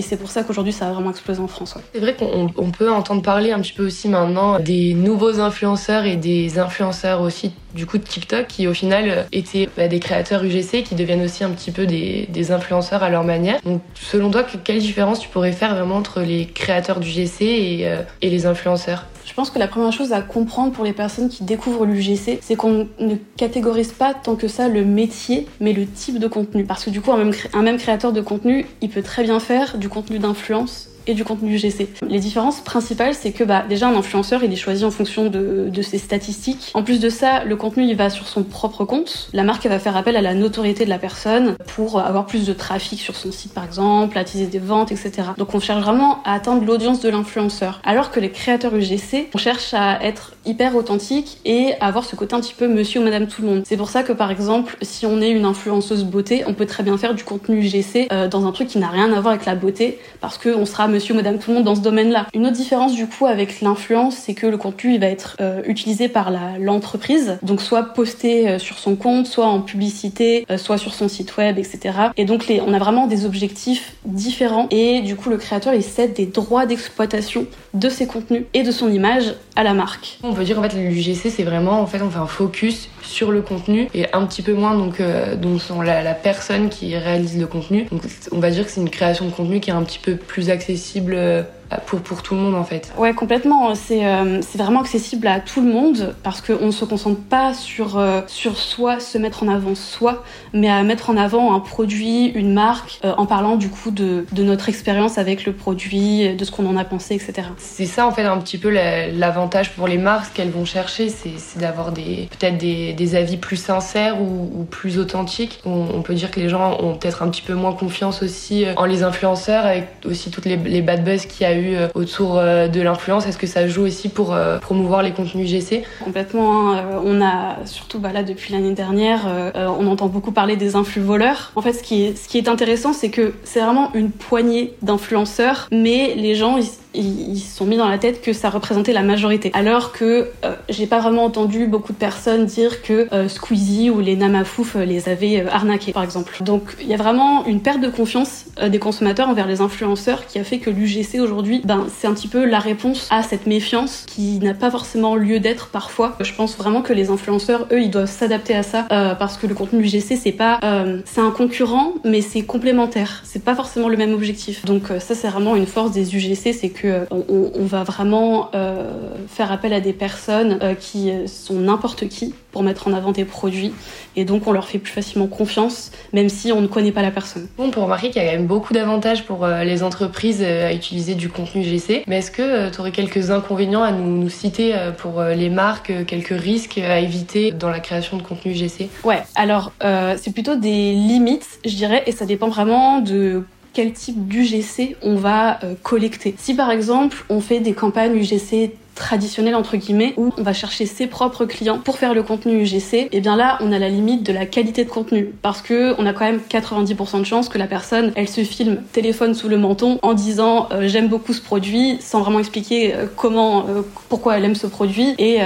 c'est 0.00 0.16
pour 0.16 0.30
ça 0.30 0.44
qu'aujourd'hui 0.44 0.72
ça 0.72 0.88
a 0.88 0.92
vraiment 0.92 1.10
explosé 1.10 1.40
en 1.40 1.48
France. 1.48 1.74
C'est 1.92 1.98
vrai 1.98 2.14
qu'on 2.14 2.70
peut 2.70 2.90
entendre 2.90 3.22
parler 3.22 3.50
un 3.50 3.60
petit 3.60 3.72
peu 3.72 3.86
aussi 3.86 4.08
maintenant 4.08 4.60
des 4.60 4.94
nouveaux 4.94 5.40
influenceurs 5.40 6.04
et 6.04 6.16
des 6.16 6.60
influenceurs 6.60 7.22
aussi 7.22 7.52
du 7.76 7.86
coup 7.86 7.98
de 7.98 8.02
TikTok 8.02 8.46
qui 8.48 8.66
au 8.66 8.74
final 8.74 9.26
étaient 9.32 9.68
bah, 9.76 9.88
des 9.88 10.00
créateurs 10.00 10.42
UGC 10.42 10.82
qui 10.82 10.94
deviennent 10.94 11.22
aussi 11.22 11.44
un 11.44 11.50
petit 11.50 11.70
peu 11.70 11.86
des, 11.86 12.26
influenceurs 12.50 13.02
à 13.02 13.10
leur 13.10 13.24
manière. 13.24 13.60
Donc 13.62 13.82
selon 13.94 14.30
toi, 14.30 14.44
quelle 14.64 14.78
différence 14.78 15.20
tu 15.20 15.28
pourrais 15.28 15.52
faire 15.52 15.74
vraiment 15.74 15.96
entre 15.96 16.20
les 16.20 16.46
créateurs 16.46 17.00
d'UGC 17.00 17.42
et, 17.42 17.96
et 18.22 18.30
les 18.30 18.46
influenceurs? 18.46 19.04
Je 19.26 19.34
pense 19.34 19.50
que 19.50 19.58
la 19.58 19.66
première 19.66 19.92
chose 19.92 20.12
à 20.12 20.22
comprendre 20.22 20.72
pour 20.72 20.84
les 20.84 20.92
personnes 20.92 21.28
qui 21.28 21.42
découvrent 21.42 21.84
l'UGC, 21.84 22.38
c'est 22.40 22.54
qu'on 22.54 22.88
ne 23.00 23.16
catégorise 23.36 23.92
pas 23.92 24.14
tant 24.14 24.36
que 24.36 24.46
ça 24.46 24.68
le 24.68 24.84
métier, 24.84 25.46
mais 25.60 25.72
le 25.72 25.84
type 25.84 26.18
de 26.18 26.28
contenu. 26.28 26.64
Parce 26.64 26.84
que 26.84 26.90
du 26.90 27.00
coup, 27.00 27.10
un 27.12 27.62
même 27.62 27.76
créateur 27.76 28.12
de 28.12 28.20
contenu, 28.20 28.66
il 28.80 28.88
peut 28.88 29.02
très 29.02 29.24
bien 29.24 29.40
faire 29.40 29.78
du 29.78 29.88
contenu 29.88 30.20
d'influence 30.20 30.88
et 31.06 31.14
du 31.14 31.24
contenu 31.24 31.54
UGC. 31.54 31.88
Les 32.08 32.18
différences 32.18 32.60
principales, 32.60 33.14
c'est 33.14 33.32
que 33.32 33.44
bah, 33.44 33.64
déjà 33.68 33.88
un 33.88 33.94
influenceur, 33.94 34.42
il 34.44 34.52
est 34.52 34.56
choisi 34.56 34.84
en 34.84 34.90
fonction 34.90 35.28
de, 35.28 35.70
ses 35.82 35.98
statistiques. 35.98 36.70
En 36.74 36.82
plus 36.82 37.00
de 37.00 37.08
ça, 37.08 37.44
le 37.44 37.54
contenu, 37.54 37.84
il 37.84 37.96
va 37.96 38.10
sur 38.10 38.26
son 38.26 38.42
propre 38.42 38.84
compte. 38.84 39.28
La 39.32 39.44
marque, 39.44 39.64
elle 39.66 39.72
va 39.72 39.78
faire 39.78 39.96
appel 39.96 40.16
à 40.16 40.22
la 40.22 40.34
notoriété 40.34 40.84
de 40.84 40.90
la 40.90 40.98
personne 40.98 41.54
pour 41.74 42.00
avoir 42.00 42.26
plus 42.26 42.46
de 42.46 42.52
trafic 42.52 43.00
sur 43.00 43.14
son 43.14 43.30
site, 43.30 43.52
par 43.52 43.64
exemple, 43.64 44.18
attiser 44.18 44.46
des 44.46 44.58
ventes, 44.58 44.90
etc. 44.90 45.28
Donc 45.36 45.54
on 45.54 45.60
cherche 45.60 45.82
vraiment 45.82 46.22
à 46.24 46.34
atteindre 46.34 46.64
l'audience 46.64 47.00
de 47.00 47.08
l'influenceur. 47.08 47.80
Alors 47.84 48.10
que 48.10 48.20
les 48.20 48.30
créateurs 48.30 48.74
UGC, 48.74 49.28
on 49.34 49.38
cherche 49.38 49.74
à 49.74 50.02
être 50.02 50.32
hyper 50.44 50.74
authentique 50.76 51.38
et 51.44 51.74
avoir 51.80 52.04
ce 52.04 52.16
côté 52.16 52.34
un 52.34 52.40
petit 52.40 52.54
peu 52.54 52.68
monsieur 52.68 53.00
ou 53.00 53.04
madame 53.04 53.26
tout 53.26 53.42
le 53.42 53.48
monde. 53.48 53.62
C'est 53.66 53.76
pour 53.76 53.90
ça 53.90 54.02
que 54.02 54.12
par 54.12 54.30
exemple, 54.30 54.76
si 54.82 55.06
on 55.06 55.20
est 55.20 55.30
une 55.30 55.44
influenceuse 55.44 56.04
beauté, 56.04 56.44
on 56.46 56.54
peut 56.54 56.66
très 56.66 56.82
bien 56.82 56.96
faire 56.96 57.14
du 57.14 57.24
contenu 57.24 57.58
UGC 57.58 58.08
euh, 58.12 58.28
dans 58.28 58.46
un 58.46 58.52
truc 58.52 58.68
qui 58.68 58.78
n'a 58.78 58.88
rien 58.88 59.12
à 59.12 59.20
voir 59.20 59.34
avec 59.34 59.46
la 59.46 59.54
beauté 59.54 59.98
parce 60.20 60.38
qu'on 60.38 60.64
sera 60.64 60.88
monsieur 60.96 61.12
madame 61.12 61.38
tout 61.38 61.50
le 61.50 61.56
monde 61.56 61.64
dans 61.64 61.74
ce 61.74 61.82
domaine-là. 61.82 62.26
Une 62.32 62.46
autre 62.46 62.56
différence 62.56 62.94
du 62.94 63.06
coup 63.06 63.26
avec 63.26 63.60
l'influence, 63.60 64.16
c'est 64.16 64.32
que 64.32 64.46
le 64.46 64.56
contenu 64.56 64.94
il 64.94 65.00
va 65.00 65.08
être 65.08 65.36
euh, 65.42 65.60
utilisé 65.66 66.08
par 66.08 66.32
l'entreprise, 66.58 67.36
donc 67.42 67.60
soit 67.60 67.82
posté 67.92 68.48
euh, 68.48 68.58
sur 68.58 68.78
son 68.78 68.96
compte, 68.96 69.26
soit 69.26 69.44
en 69.44 69.60
publicité, 69.60 70.46
euh, 70.50 70.56
soit 70.56 70.78
sur 70.78 70.94
son 70.94 71.08
site 71.08 71.36
web, 71.36 71.58
etc. 71.58 71.98
Et 72.16 72.24
donc 72.24 72.50
on 72.66 72.72
a 72.72 72.78
vraiment 72.78 73.06
des 73.06 73.26
objectifs 73.26 73.92
différents 74.06 74.68
et 74.70 75.02
du 75.02 75.16
coup 75.16 75.28
le 75.28 75.36
créateur 75.36 75.74
il 75.74 75.82
cède 75.82 76.14
des 76.14 76.24
droits 76.24 76.64
d'exploitation 76.64 77.46
de 77.74 77.90
ses 77.90 78.06
contenus 78.06 78.44
et 78.54 78.62
de 78.62 78.70
son 78.70 78.90
image 78.90 79.34
à 79.54 79.64
la 79.64 79.74
marque. 79.74 80.18
On 80.22 80.32
peut 80.32 80.44
dire 80.44 80.58
en 80.58 80.62
fait 80.62 80.72
l'UGC 80.74 81.28
c'est 81.28 81.44
vraiment 81.44 81.82
en 81.82 81.86
fait 81.86 82.00
on 82.00 82.08
fait 82.08 82.18
un 82.18 82.26
focus 82.26 82.88
sur 83.02 83.32
le 83.32 83.42
contenu 83.42 83.88
et 83.92 84.06
un 84.14 84.24
petit 84.24 84.40
peu 84.40 84.54
moins 84.54 84.74
donc 84.74 85.02
donc 85.42 85.60
la, 85.84 86.02
la 86.02 86.14
personne 86.14 86.70
qui 86.70 86.96
réalise 86.96 87.38
le 87.38 87.46
contenu. 87.46 87.84
Donc 87.92 88.00
on 88.32 88.38
va 88.38 88.50
dire 88.50 88.64
que 88.64 88.70
c'est 88.70 88.80
une 88.80 88.88
création 88.88 89.26
de 89.26 89.30
contenu 89.30 89.60
qui 89.60 89.68
est 89.68 89.74
un 89.74 89.82
petit 89.82 89.98
peu 89.98 90.16
plus 90.16 90.48
accessible 90.48 90.85
euh, 90.94 91.42
pour, 91.86 92.00
pour 92.00 92.22
tout 92.22 92.34
le 92.34 92.40
monde 92.40 92.54
en 92.54 92.64
fait. 92.64 92.92
Ouais, 92.96 93.14
complètement. 93.14 93.74
C'est 93.74 94.06
euh, 94.06 94.40
c'est 94.42 94.58
vraiment 94.58 94.80
accessible 94.80 95.26
à 95.26 95.40
tout 95.40 95.60
le 95.60 95.70
monde 95.70 96.14
parce 96.22 96.40
qu'on 96.40 96.66
ne 96.66 96.70
se 96.70 96.84
concentre 96.84 97.20
pas 97.20 97.54
sur, 97.54 97.98
euh, 97.98 98.20
sur 98.26 98.56
soi, 98.56 99.00
se 99.00 99.18
mettre 99.18 99.42
en 99.42 99.48
avant 99.48 99.74
soi, 99.74 100.24
mais 100.52 100.68
à 100.68 100.82
mettre 100.82 101.10
en 101.10 101.16
avant 101.16 101.54
un 101.54 101.60
produit, 101.60 102.26
une 102.26 102.52
marque, 102.52 103.00
en 103.02 103.26
parlant 103.26 103.56
du 103.56 103.68
coup 103.68 103.90
de, 103.90 104.26
de 104.32 104.42
notre 104.42 104.68
expérience 104.68 105.18
avec 105.18 105.44
le 105.44 105.52
produit, 105.52 106.34
de 106.34 106.44
ce 106.44 106.50
qu'on 106.50 106.66
en 106.66 106.76
a 106.76 106.84
pensé, 106.84 107.14
etc. 107.14 107.48
C'est 107.58 107.86
ça 107.86 108.06
en 108.06 108.12
fait 108.12 108.22
un 108.22 108.38
petit 108.38 108.58
peu 108.58 108.70
l'avantage 108.70 109.72
pour 109.72 109.88
les 109.88 109.98
marques, 109.98 110.34
qu'elles 110.34 110.50
vont 110.50 110.64
chercher, 110.64 111.08
c'est 111.08 111.58
d'avoir 111.58 111.92
des 111.92 112.28
peut-être 112.38 112.58
des, 112.58 112.92
des, 112.92 113.14
avis 113.14 113.36
plus 113.36 113.56
sincères 113.56 114.20
ou, 114.20 114.50
ou 114.60 114.64
plus 114.64 114.98
authentiques. 114.98 115.60
On, 115.64 115.86
on, 115.94 116.02
peut 116.02 116.14
dire 116.14 116.30
que 116.30 116.40
les 116.40 116.48
gens 116.48 116.78
ont 116.80 116.94
peut-être 116.94 117.22
un 117.22 117.28
petit 117.28 117.42
peu 117.42 117.54
moins 117.54 117.72
confiance 117.72 118.22
aussi 118.22 118.64
en 118.76 118.84
les 118.84 119.02
influenceurs 119.02 119.64
avec 119.64 119.88
aussi 120.04 120.30
toutes 120.30 120.44
les 120.44 120.56
les 120.56 120.82
bad 120.82 121.04
buzz 121.04 121.26
qu'il 121.26 121.46
y 121.46 121.50
a 121.50 121.55
eu 121.56 121.76
euh, 121.76 121.88
autour 121.94 122.38
euh, 122.38 122.68
de 122.68 122.80
l'influence 122.80 123.26
Est-ce 123.26 123.38
que 123.38 123.46
ça 123.46 123.66
joue 123.68 123.82
aussi 123.82 124.08
pour 124.08 124.34
euh, 124.34 124.58
promouvoir 124.58 125.02
les 125.02 125.12
contenus 125.12 125.48
GC 125.48 125.82
Complètement. 126.02 126.72
Hein. 126.72 126.84
On 127.04 127.22
a 127.22 127.56
surtout 127.64 127.98
bah 127.98 128.12
là 128.12 128.22
depuis 128.22 128.52
l'année 128.52 128.72
dernière, 128.74 129.26
on 129.54 129.86
entend 129.86 130.06
beaucoup 130.06 130.32
parler 130.32 130.56
des 130.56 130.76
influx 130.76 131.02
voleurs. 131.02 131.52
En 131.56 131.62
fait, 131.62 131.72
ce 131.72 131.82
qui 131.82 132.04
est, 132.04 132.48
intéressant, 132.48 132.92
c'est 132.92 133.10
que 133.10 133.34
c'est 133.44 133.60
vraiment 133.60 133.90
une 133.94 134.10
poignée 134.10 134.74
d'influenceurs, 134.82 135.68
mais 135.72 136.14
les 136.14 136.34
gens 136.34 136.58
ils 136.96 137.38
se 137.38 137.56
sont 137.56 137.66
mis 137.66 137.76
dans 137.76 137.88
la 137.88 137.98
tête 137.98 138.22
que 138.22 138.32
ça 138.32 138.50
représentait 138.50 138.92
la 138.92 139.02
majorité. 139.02 139.50
Alors 139.54 139.92
que 139.92 140.30
euh, 140.44 140.54
j'ai 140.68 140.86
pas 140.86 141.00
vraiment 141.00 141.24
entendu 141.24 141.66
beaucoup 141.66 141.92
de 141.92 141.98
personnes 141.98 142.46
dire 142.46 142.82
que 142.82 143.12
euh, 143.12 143.28
Squeezie 143.28 143.90
ou 143.90 144.00
les 144.00 144.16
Namafouf 144.16 144.76
euh, 144.76 144.84
les 144.84 145.08
avaient 145.08 145.46
arnaqués, 145.46 145.92
par 145.92 146.02
exemple. 146.02 146.42
Donc 146.42 146.76
il 146.80 146.88
y 146.88 146.94
a 146.94 146.96
vraiment 146.96 147.44
une 147.46 147.60
perte 147.60 147.80
de 147.80 147.88
confiance 147.88 148.46
des 148.68 148.78
consommateurs 148.78 149.28
envers 149.28 149.46
les 149.46 149.60
influenceurs 149.60 150.26
qui 150.26 150.38
a 150.38 150.44
fait 150.44 150.58
que 150.58 150.70
l'UGC 150.70 151.20
aujourd'hui, 151.20 151.45
ben, 151.64 151.86
c'est 151.96 152.06
un 152.06 152.14
petit 152.14 152.28
peu 152.28 152.44
la 152.44 152.58
réponse 152.58 153.08
à 153.10 153.22
cette 153.22 153.46
méfiance 153.46 154.04
qui 154.06 154.38
n'a 154.38 154.54
pas 154.54 154.70
forcément 154.70 155.14
lieu 155.14 155.40
d'être 155.40 155.68
parfois. 155.68 156.16
Je 156.20 156.32
pense 156.32 156.56
vraiment 156.56 156.82
que 156.82 156.92
les 156.92 157.10
influenceurs, 157.10 157.66
eux, 157.72 157.80
ils 157.80 157.90
doivent 157.90 158.10
s'adapter 158.10 158.54
à 158.54 158.62
ça 158.62 158.86
parce 159.18 159.36
que 159.36 159.46
le 159.46 159.54
contenu 159.54 159.84
UGC, 159.84 160.16
c'est 160.16 160.32
pas, 160.32 160.60
c'est 161.04 161.20
un 161.20 161.30
concurrent, 161.30 161.94
mais 162.04 162.20
c'est 162.20 162.42
complémentaire. 162.42 163.22
C'est 163.24 163.44
pas 163.44 163.54
forcément 163.54 163.88
le 163.88 163.96
même 163.96 164.12
objectif. 164.12 164.64
Donc 164.64 164.88
ça, 164.98 165.14
c'est 165.14 165.28
vraiment 165.28 165.56
une 165.56 165.66
force 165.66 165.92
des 165.92 166.16
UGC, 166.16 166.52
c'est 166.52 166.70
que 166.70 167.06
on, 167.10 167.64
va 167.66 167.82
vraiment 167.82 168.50
euh, 168.54 168.90
faire 169.28 169.50
appel 169.50 169.72
à 169.72 169.80
des 169.80 169.92
personnes 169.92 170.58
euh, 170.62 170.74
qui 170.74 171.10
sont 171.26 171.54
n'importe 171.54 172.08
qui 172.08 172.34
pour 172.56 172.62
mettre 172.62 172.88
en 172.88 172.94
avant 172.94 173.12
des 173.12 173.26
produits 173.26 173.74
et 174.16 174.24
donc 174.24 174.46
on 174.46 174.52
leur 174.52 174.66
fait 174.66 174.78
plus 174.78 174.94
facilement 174.94 175.26
confiance 175.26 175.92
même 176.14 176.30
si 176.30 176.52
on 176.52 176.62
ne 176.62 176.66
connaît 176.66 176.90
pas 176.90 177.02
la 177.02 177.10
personne. 177.10 177.48
Bon, 177.58 177.70
pour 177.70 177.82
remarquer 177.82 178.08
qu'il 178.08 178.22
y 178.22 178.24
a 178.24 178.30
quand 178.30 178.38
même 178.38 178.46
beaucoup 178.46 178.72
d'avantages 178.72 179.26
pour 179.26 179.44
euh, 179.44 179.62
les 179.62 179.82
entreprises 179.82 180.42
à 180.42 180.72
utiliser 180.72 181.14
du 181.14 181.28
contenu 181.28 181.62
GC, 181.62 182.04
mais 182.06 182.20
est-ce 182.20 182.30
que 182.30 182.70
tu 182.70 182.80
aurais 182.80 182.92
quelques 182.92 183.30
inconvénients 183.30 183.82
à 183.82 183.92
nous, 183.92 184.30
citer 184.30 184.74
pour 184.96 185.22
les 185.22 185.50
marques, 185.50 185.92
quelques 186.06 186.28
risques 186.40 186.78
à 186.78 187.00
éviter 187.00 187.52
dans 187.52 187.68
la 187.68 187.80
création 187.80 188.16
de 188.16 188.22
contenu 188.22 188.54
GC 188.54 188.88
Ouais, 189.04 189.22
alors 189.34 189.72
c'est 190.16 190.32
plutôt 190.32 190.56
des 190.56 190.92
limites, 190.92 191.60
je 191.66 191.74
dirais, 191.74 192.02
et 192.06 192.12
ça 192.12 192.24
dépend 192.24 192.48
vraiment 192.48 193.00
de 193.00 193.44
quel 193.76 193.92
type 193.92 194.26
d'UGC 194.26 194.96
on 195.02 195.16
va 195.16 195.62
euh, 195.62 195.74
collecter. 195.82 196.34
Si 196.38 196.54
par 196.54 196.70
exemple 196.70 197.26
on 197.28 197.42
fait 197.42 197.60
des 197.60 197.74
campagnes 197.74 198.16
UGC 198.16 198.72
traditionnel 198.96 199.54
entre 199.54 199.76
guillemets 199.76 200.14
où 200.16 200.32
on 200.36 200.42
va 200.42 200.52
chercher 200.52 200.86
ses 200.86 201.06
propres 201.06 201.44
clients 201.44 201.78
pour 201.78 201.98
faire 201.98 202.14
le 202.14 202.24
contenu 202.24 202.62
UGC, 202.62 202.94
et 202.94 203.08
eh 203.12 203.20
bien 203.20 203.36
là 203.36 203.58
on 203.60 203.70
a 203.70 203.78
la 203.78 203.88
limite 203.88 204.24
de 204.24 204.32
la 204.32 204.46
qualité 204.46 204.84
de 204.84 204.90
contenu. 204.90 205.32
Parce 205.42 205.62
que 205.62 205.94
on 205.98 206.06
a 206.06 206.12
quand 206.12 206.24
même 206.24 206.40
90% 206.50 207.20
de 207.20 207.24
chances 207.24 207.48
que 207.48 207.58
la 207.58 207.68
personne 207.68 208.12
elle 208.16 208.28
se 208.28 208.42
filme 208.42 208.78
téléphone 208.92 209.34
sous 209.34 209.48
le 209.48 209.58
menton 209.58 209.98
en 210.02 210.14
disant 210.14 210.68
euh, 210.72 210.88
j'aime 210.88 211.08
beaucoup 211.08 211.32
ce 211.32 211.40
produit 211.40 211.98
sans 212.00 212.22
vraiment 212.22 212.38
expliquer 212.40 212.94
euh, 212.94 213.06
comment 213.14 213.66
euh, 213.68 213.82
pourquoi 214.08 214.36
elle 214.38 214.44
aime 214.44 214.54
ce 214.54 214.66
produit. 214.66 215.14
Et, 215.18 215.38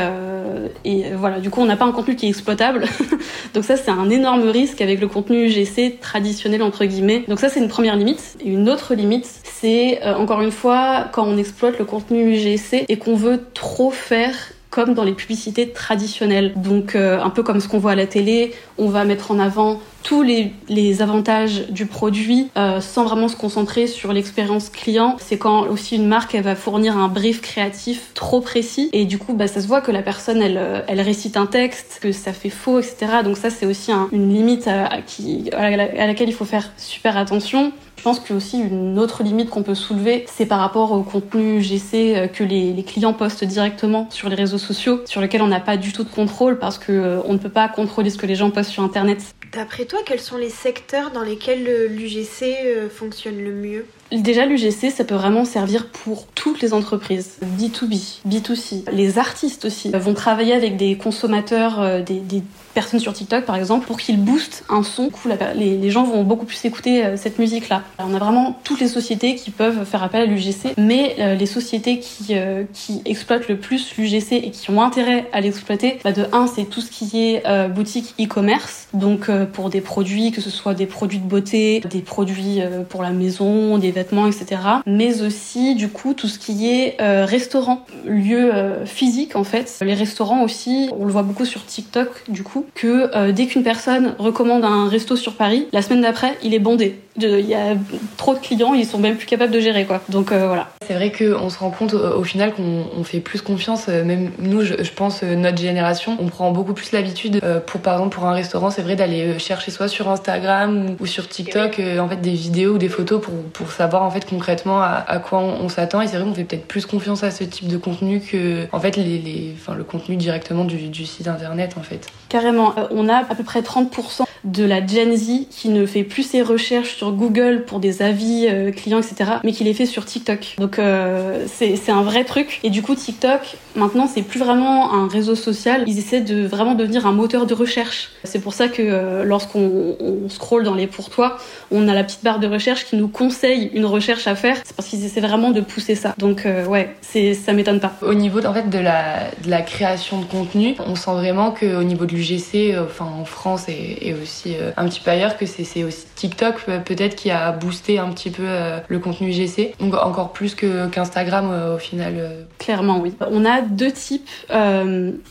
et 0.85 1.12
voilà 1.14 1.40
du 1.40 1.50
coup 1.50 1.61
on 1.61 1.66
n'a 1.66 1.76
pas 1.76 1.85
un 1.85 1.92
contenu 1.92 2.16
qui 2.16 2.26
est 2.26 2.28
exploitable. 2.28 2.85
Donc 3.54 3.64
ça 3.64 3.76
c'est 3.76 3.90
un 3.90 4.11
énorme 4.11 4.49
risque 4.49 4.80
avec 4.80 5.00
le 5.00 5.09
contenu 5.09 5.47
UGC 5.47 6.00
traditionnel 6.00 6.62
entre 6.62 6.85
guillemets. 6.85 7.25
Donc 7.28 7.40
ça 7.40 7.49
c'est 7.49 7.61
une 7.61 7.69
première 7.69 7.97
limite. 7.97 8.37
Et 8.45 8.49
une 8.49 8.69
autre 8.69 8.95
limite 8.95 9.28
c'est 9.42 10.02
encore 10.04 10.42
une 10.42 10.50
fois 10.50 11.07
quand 11.12 11.26
on 11.26 11.37
exploite 11.37 11.78
le 11.78 11.85
contenu 11.85 12.35
UGC 12.35 12.85
et 12.88 12.97
qu'on 12.97 13.16
veut 13.16 13.40
trop 13.54 13.90
faire 13.90 14.35
comme 14.71 14.95
dans 14.95 15.05
les 15.05 15.12
publicités 15.12 15.71
traditionnelles. 15.71 16.55
Donc 16.57 16.95
euh, 16.95 17.21
un 17.21 17.31
peu 17.31 17.43
comme 17.43 17.61
ce 17.61 17.69
qu'on 17.69 17.79
voit 17.79 17.93
à 17.93 17.97
la 17.97 18.07
télé, 18.07 18.55
on 18.79 18.89
va 18.89 19.05
mettre 19.05 19.33
en 19.33 19.39
avant 19.39 19.81
tous 20.03 20.23
les, 20.23 20.55
les 20.69 21.03
avantages 21.03 21.69
du 21.69 21.85
produit 21.85 22.49
euh, 22.57 22.81
sans 22.81 23.05
vraiment 23.05 23.29
se 23.29 23.37
concentrer 23.37 23.87
sur 23.87 24.12
l'expérience 24.12 24.71
client. 24.71 25.17
C'est 25.19 25.37
quand 25.37 25.67
aussi 25.67 25.97
une 25.97 26.07
marque 26.07 26.35
va 26.37 26.55
fournir 26.55 26.97
un 26.97 27.09
brief 27.09 27.43
créatif 27.43 28.15
trop 28.15 28.41
précis 28.41 28.89
et 28.93 29.05
du 29.05 29.19
coup 29.19 29.35
bah, 29.35 29.49
ça 29.49 29.61
se 29.61 29.67
voit 29.67 29.81
que 29.81 29.91
la 29.91 30.03
personne 30.03 30.41
elle, 30.41 30.57
euh, 30.57 30.81
récite 30.89 31.37
un 31.37 31.47
texte, 31.47 31.99
que 32.00 32.12
ça 32.12 32.33
fait 32.33 32.49
faux, 32.49 32.79
etc. 32.79 33.07
Donc 33.25 33.37
ça 33.37 33.50
c'est 33.50 33.67
aussi 33.67 33.91
une 34.12 34.33
limite 34.33 34.69
à 34.69 34.89
laquelle 34.97 36.29
il 36.29 36.35
faut 36.35 36.45
faire 36.45 36.71
super 36.77 37.17
attention. 37.17 37.73
Je 38.00 38.04
pense 38.04 38.19
que 38.19 38.33
aussi 38.33 38.59
une 38.59 38.99
autre 38.99 39.23
limite 39.23 39.50
qu'on 39.50 39.62
peut 39.62 39.75
soulever, 39.75 40.25
c'est 40.26 40.47
par 40.47 40.59
rapport 40.59 40.92
au 40.92 41.02
contenu 41.02 41.61
GC 41.61 42.16
euh, 42.16 42.28
que 42.28 42.42
les, 42.42 42.73
les, 42.73 42.83
clients 42.83 43.12
postent 43.12 43.45
directement 43.45 44.07
sur 44.09 44.30
les 44.30 44.37
réseaux 44.37 44.57
sociaux, 44.57 45.02
sur 45.04 45.21
lesquels 45.21 45.42
on 45.42 45.49
n'a 45.49 45.61
pas 45.61 45.76
du 45.76 45.92
tout 45.92 46.02
de 46.02 46.09
contrôle 46.09 46.59
parce 46.59 46.78
que 46.78 46.92
euh, 46.92 47.21
on 47.26 47.35
ne 47.35 47.38
peut 47.38 47.50
pas 47.50 47.69
contrôler 47.69 48.09
ce 48.09 48.16
que 48.16 48.25
les 48.25 48.37
gens 48.37 48.50
postent 48.50 48.71
sur 48.71 48.83
Internet. 48.83 49.23
D'après 49.52 49.85
toi, 49.85 49.99
quels 50.07 50.19
sont 50.19 50.38
les 50.38 50.49
secteurs 50.49 51.11
dans 51.11 51.21
lesquels 51.21 51.88
l'UGC 51.90 52.88
fonctionne 52.88 53.37
le 53.37 53.52
mieux? 53.52 53.85
Déjà, 54.12 54.47
l'UGC, 54.47 54.90
ça 54.90 55.04
peut 55.04 55.14
vraiment 55.14 55.45
servir 55.45 55.88
pour 55.88 56.26
toutes 56.28 56.62
les 56.62 56.73
entreprises, 56.73 57.37
B2B, 57.59 58.21
B2C. 58.26 58.90
Les 58.92 59.19
artistes 59.19 59.66
aussi 59.66 59.90
vont 59.92 60.14
travailler 60.14 60.54
avec 60.54 60.78
des 60.78 60.97
consommateurs, 60.97 62.02
des, 62.02 62.21
des 62.21 62.42
personnes 62.75 63.00
sur 63.00 63.12
TikTok 63.12 63.45
par 63.45 63.57
exemple 63.57 63.87
pour 63.87 63.99
qu'ils 63.99 64.23
boostent 64.23 64.65
un 64.69 64.83
son. 64.83 65.11
les, 65.55 65.91
gens 65.91 66.05
vont 66.05 66.23
beaucoup 66.23 66.47
plus 66.47 66.65
écouter 66.65 67.05
euh, 67.05 67.17
cette 67.17 67.39
musique-là. 67.39 67.83
On 67.99 68.15
a 68.15 68.19
vraiment 68.19 68.59
toutes 68.65 68.81
les 68.81 68.89
sociétés 68.89 69.35
qui 69.35 69.50
peuvent 69.50 69.85
faire 69.85 70.03
appel 70.03 70.23
à 70.23 70.27
l'UGC, 70.27 70.75
mais 70.79 71.17
euh, 71.19 71.35
les 71.35 71.47
sociétés 71.47 71.99
qui, 71.99 72.27
euh, 72.31 72.65
qui 72.73 73.03
exploitent 73.05 73.49
le 73.49 73.57
plus 73.59 73.97
l'UGC 73.97 74.33
et 74.33 74.50
qui 74.50 74.71
ont 74.71 74.83
intérêt 74.83 75.29
à 75.33 75.41
l'exploiter, 75.41 75.99
bah 76.05 76.12
de 76.12 76.27
un, 76.33 76.47
c'est 76.47 76.65
tout 76.65 76.81
ce 76.81 76.91
qui 76.91 77.11
est 77.21 77.43
boutique 77.69 78.15
e-commerce, 78.21 78.89
donc 78.95 79.31
pour 79.53 79.71
des 79.71 79.81
produits, 79.81 80.31
que 80.31 80.41
ce 80.41 80.50
soit 80.50 80.75
des 80.75 80.87
produits 80.87 81.19
de 81.19 81.27
beauté, 81.27 81.81
des 81.91 82.00
produits 82.00 82.61
pour 82.89 83.03
la 83.03 83.11
maison, 83.11 83.79
des 83.79 83.91
vêtements, 83.91 84.27
etc. 84.27 84.61
Mais 84.87 85.23
aussi 85.23 85.75
du 85.75 85.89
coup 85.89 86.15
tout 86.15 86.29
ce 86.29 86.39
qui 86.39 86.69
est 86.71 86.97
restaurant, 87.25 87.85
lieu 88.05 88.53
physique 88.85 89.37
en 89.37 89.45
fait. 89.45 89.79
Les 89.81 89.95
restaurants 89.95 90.43
aussi, 90.43 90.89
on 90.99 91.05
le 91.05 91.12
voit 91.12 91.23
beaucoup 91.23 91.45
sur 91.45 91.65
TikTok 91.65 92.09
du 92.29 92.43
coup 92.43 92.60
que 92.75 93.14
euh, 93.17 93.33
dès 93.33 93.47
qu'une 93.47 93.62
personne 93.62 94.14
recommande 94.19 94.64
un 94.64 94.88
resto 94.88 95.17
sur 95.17 95.35
Paris, 95.35 95.67
la 95.73 95.83
semaine 95.83 96.02
d'après, 96.02 96.37
il 96.43 96.55
est 96.55 96.59
bondé. 96.59 96.99
Il 97.17 97.40
y 97.40 97.55
a 97.55 97.75
trop 98.17 98.35
de 98.35 98.38
clients, 98.38 98.73
ils 98.73 98.87
sont 98.87 98.99
même 98.99 99.17
plus 99.17 99.26
capables 99.26 99.52
de 99.52 99.61
gérer 99.61 99.85
quoi. 99.85 100.00
Donc 100.09 100.33
euh, 100.33 100.47
voilà. 100.47 100.69
C'est 100.87 100.95
vrai 100.95 101.12
qu'on 101.12 101.50
se 101.50 101.59
rend 101.59 101.71
compte 101.71 101.93
au, 101.93 102.23
final 102.25 102.55
qu'on 102.55 103.05
fait 103.05 103.21
plus 103.21 103.43
confiance. 103.43 103.87
Euh, 103.88 104.05
même 104.05 104.31
nous, 104.38 104.62
je, 104.62 104.75
pense 104.95 105.23
notre 105.23 105.59
génération, 105.59 106.17
on 106.19 106.29
prend 106.29 106.50
beaucoup 106.52 106.73
plus 106.73 106.93
l'habitude 106.93 107.40
pour 107.67 107.81
par 107.81 107.95
exemple 107.95 108.14
pour 108.14 108.26
un 108.26 108.33
restaurant, 108.33 108.71
c'est 108.71 108.83
vrai 108.83 108.97
d'aller 108.97 109.38
chercher 109.38 109.71
soit 109.71 109.88
sur 109.88 110.09
Instagram 110.09 110.97
ou, 110.99 111.07
sur 111.07 111.29
TikTok 111.29 111.81
en 111.99 112.09
fait 112.09 112.21
des 112.21 112.33
vidéos 112.33 112.75
ou 112.75 112.79
des 112.79 112.88
photos 112.88 113.21
pour, 113.21 113.35
pour 113.52 113.73
savoir 113.73 114.02
en 114.02 114.11
fait 114.11 114.25
concrètement 114.25 114.81
à, 114.81 115.19
quoi 115.19 115.40
on, 115.40 115.69
s'attend. 115.69 116.00
Et 116.00 116.07
c'est 116.07 116.17
vrai 116.17 116.26
qu'on 116.26 116.35
fait 116.35 116.45
peut-être 116.45 116.67
plus 116.67 116.87
confiance 116.87 117.23
à 117.23 117.31
ce 117.31 117.45
type 117.45 117.69
de 117.69 117.76
contenu 117.76 118.21
que 118.21 118.67
en 118.73 118.81
fait 118.81 118.97
les, 118.97 119.19
les 119.19 119.55
enfin, 119.61 119.75
le 119.75 119.85
contenu 119.85 120.17
directement 120.17 120.64
du, 120.64 120.88
du 120.88 121.07
site 121.07 121.29
internet 121.29 121.75
en 121.79 121.83
fait. 121.83 122.07
Carrément, 122.29 122.50
on 122.59 123.09
a 123.09 123.16
à 123.16 123.35
peu 123.35 123.45
près 123.45 123.61
30% 123.61 124.25
de 124.45 124.65
la 124.65 124.87
Gen 124.87 125.15
Z 125.17 125.47
qui 125.51 125.69
ne 125.69 125.87
fait 125.87 126.05
plus 126.05 126.23
ses 126.23 126.43
recherches 126.43 126.97
sur 126.97 127.13
Google 127.13 127.65
pour 127.67 127.81
des 127.81 128.03
avis 128.03 128.47
euh, 128.49 128.71
clients, 128.71 129.01
etc., 129.01 129.33
mais 129.45 129.53
qui 129.53 129.65
les 129.65 129.75
fait 129.75 129.87
sur 129.87 130.05
TikTok. 130.05 130.57
Donc 130.59 130.79
euh, 130.79 131.47
c'est 131.47 131.91
un 131.91 132.03
vrai 132.03 132.25
truc. 132.25 132.61
Et 132.63 132.71
du 132.71 132.83
coup, 132.83 132.95
TikTok, 132.95 133.41
maintenant, 133.77 134.07
c'est 134.07 134.23
plus 134.23 134.41
vraiment 134.41 134.95
un 134.95 135.09
réseau 135.09 135.35
social. 135.35 135.85
Ils 135.87 135.99
essaient 135.99 136.21
de 136.21 136.47
vraiment 136.47 136.75
devenir 136.75 137.07
un 137.07 137.13
moteur 137.13 137.47
de 137.47 137.55
recherche. 137.55 138.11
C'est 138.25 138.41
pour 138.41 138.55
ça 138.55 138.69
que 138.69 138.83
euh, 138.83 139.25
lorsqu'on 139.25 139.97
scrolle 140.29 140.65
dans 140.65 140.75
les 140.75 140.87
pourtois, 140.87 141.39
on 141.71 141.89
a 141.89 141.95
la 141.95 142.05
petite 142.05 142.25
barre 142.25 142.41
de 142.41 142.47
recherche 142.47 142.87
qui 142.87 142.97
nous 142.97 143.09
conseille 143.09 143.71
une 143.75 143.87
recherche 143.87 144.27
à 144.27 144.35
faire. 144.35 144.57
C'est 144.65 144.75
parce 144.75 144.89
qu'ils 144.89 145.05
essaient 145.05 145.21
vraiment 145.21 145.51
de 145.51 145.61
pousser 145.61 145.95
ça. 145.95 146.15
Donc 146.19 146.47
ouais, 146.69 146.95
ça 147.03 147.53
m'étonne 147.53 147.81
pas. 147.81 147.93
Au 148.03 148.15
niveau 148.15 148.45
en 148.45 148.55
fait 148.55 148.71
de 148.71 148.79
la, 148.79 149.31
de 149.45 149.51
la 149.51 149.63
création 149.63 150.21
de 150.21 150.25
contenu, 150.25 150.75
on 150.87 150.95
sent 150.95 151.13
vraiment 151.13 151.51
qu'au 151.51 151.83
niveau 151.83 152.07
de 152.07 152.15
l'UGC, 152.15 152.77
enfin 152.79 153.05
en 153.05 153.25
France 153.25 153.67
et, 153.69 154.15
aussi 154.15 154.30
euh, 154.47 154.71
un 154.77 154.89
petit 154.89 155.01
peu 155.01 155.11
ailleurs, 155.11 155.37
que 155.37 155.47
c'est 155.47 155.85
aussi 155.85 156.07
TikTok 156.15 156.57
euh, 156.69 156.79
peut-être 156.79 157.17
qui 157.17 157.31
a 157.31 157.53
boosté 157.53 157.99
un 157.99 158.11
petit 158.11 158.31
peu 158.31 158.45
euh, 158.47 158.79
le 158.89 158.99
contenu 158.99 159.31
UGC, 159.31 159.75
donc 159.79 159.95
encore 159.95 160.33
plus 160.33 160.55
qu'Instagram 160.55 161.75
au 161.75 161.79
final. 161.79 162.47
Clairement 162.59 162.99
oui. 163.01 163.15
On 163.31 163.45
a 163.45 163.63
deux 163.63 163.93
types 163.93 164.29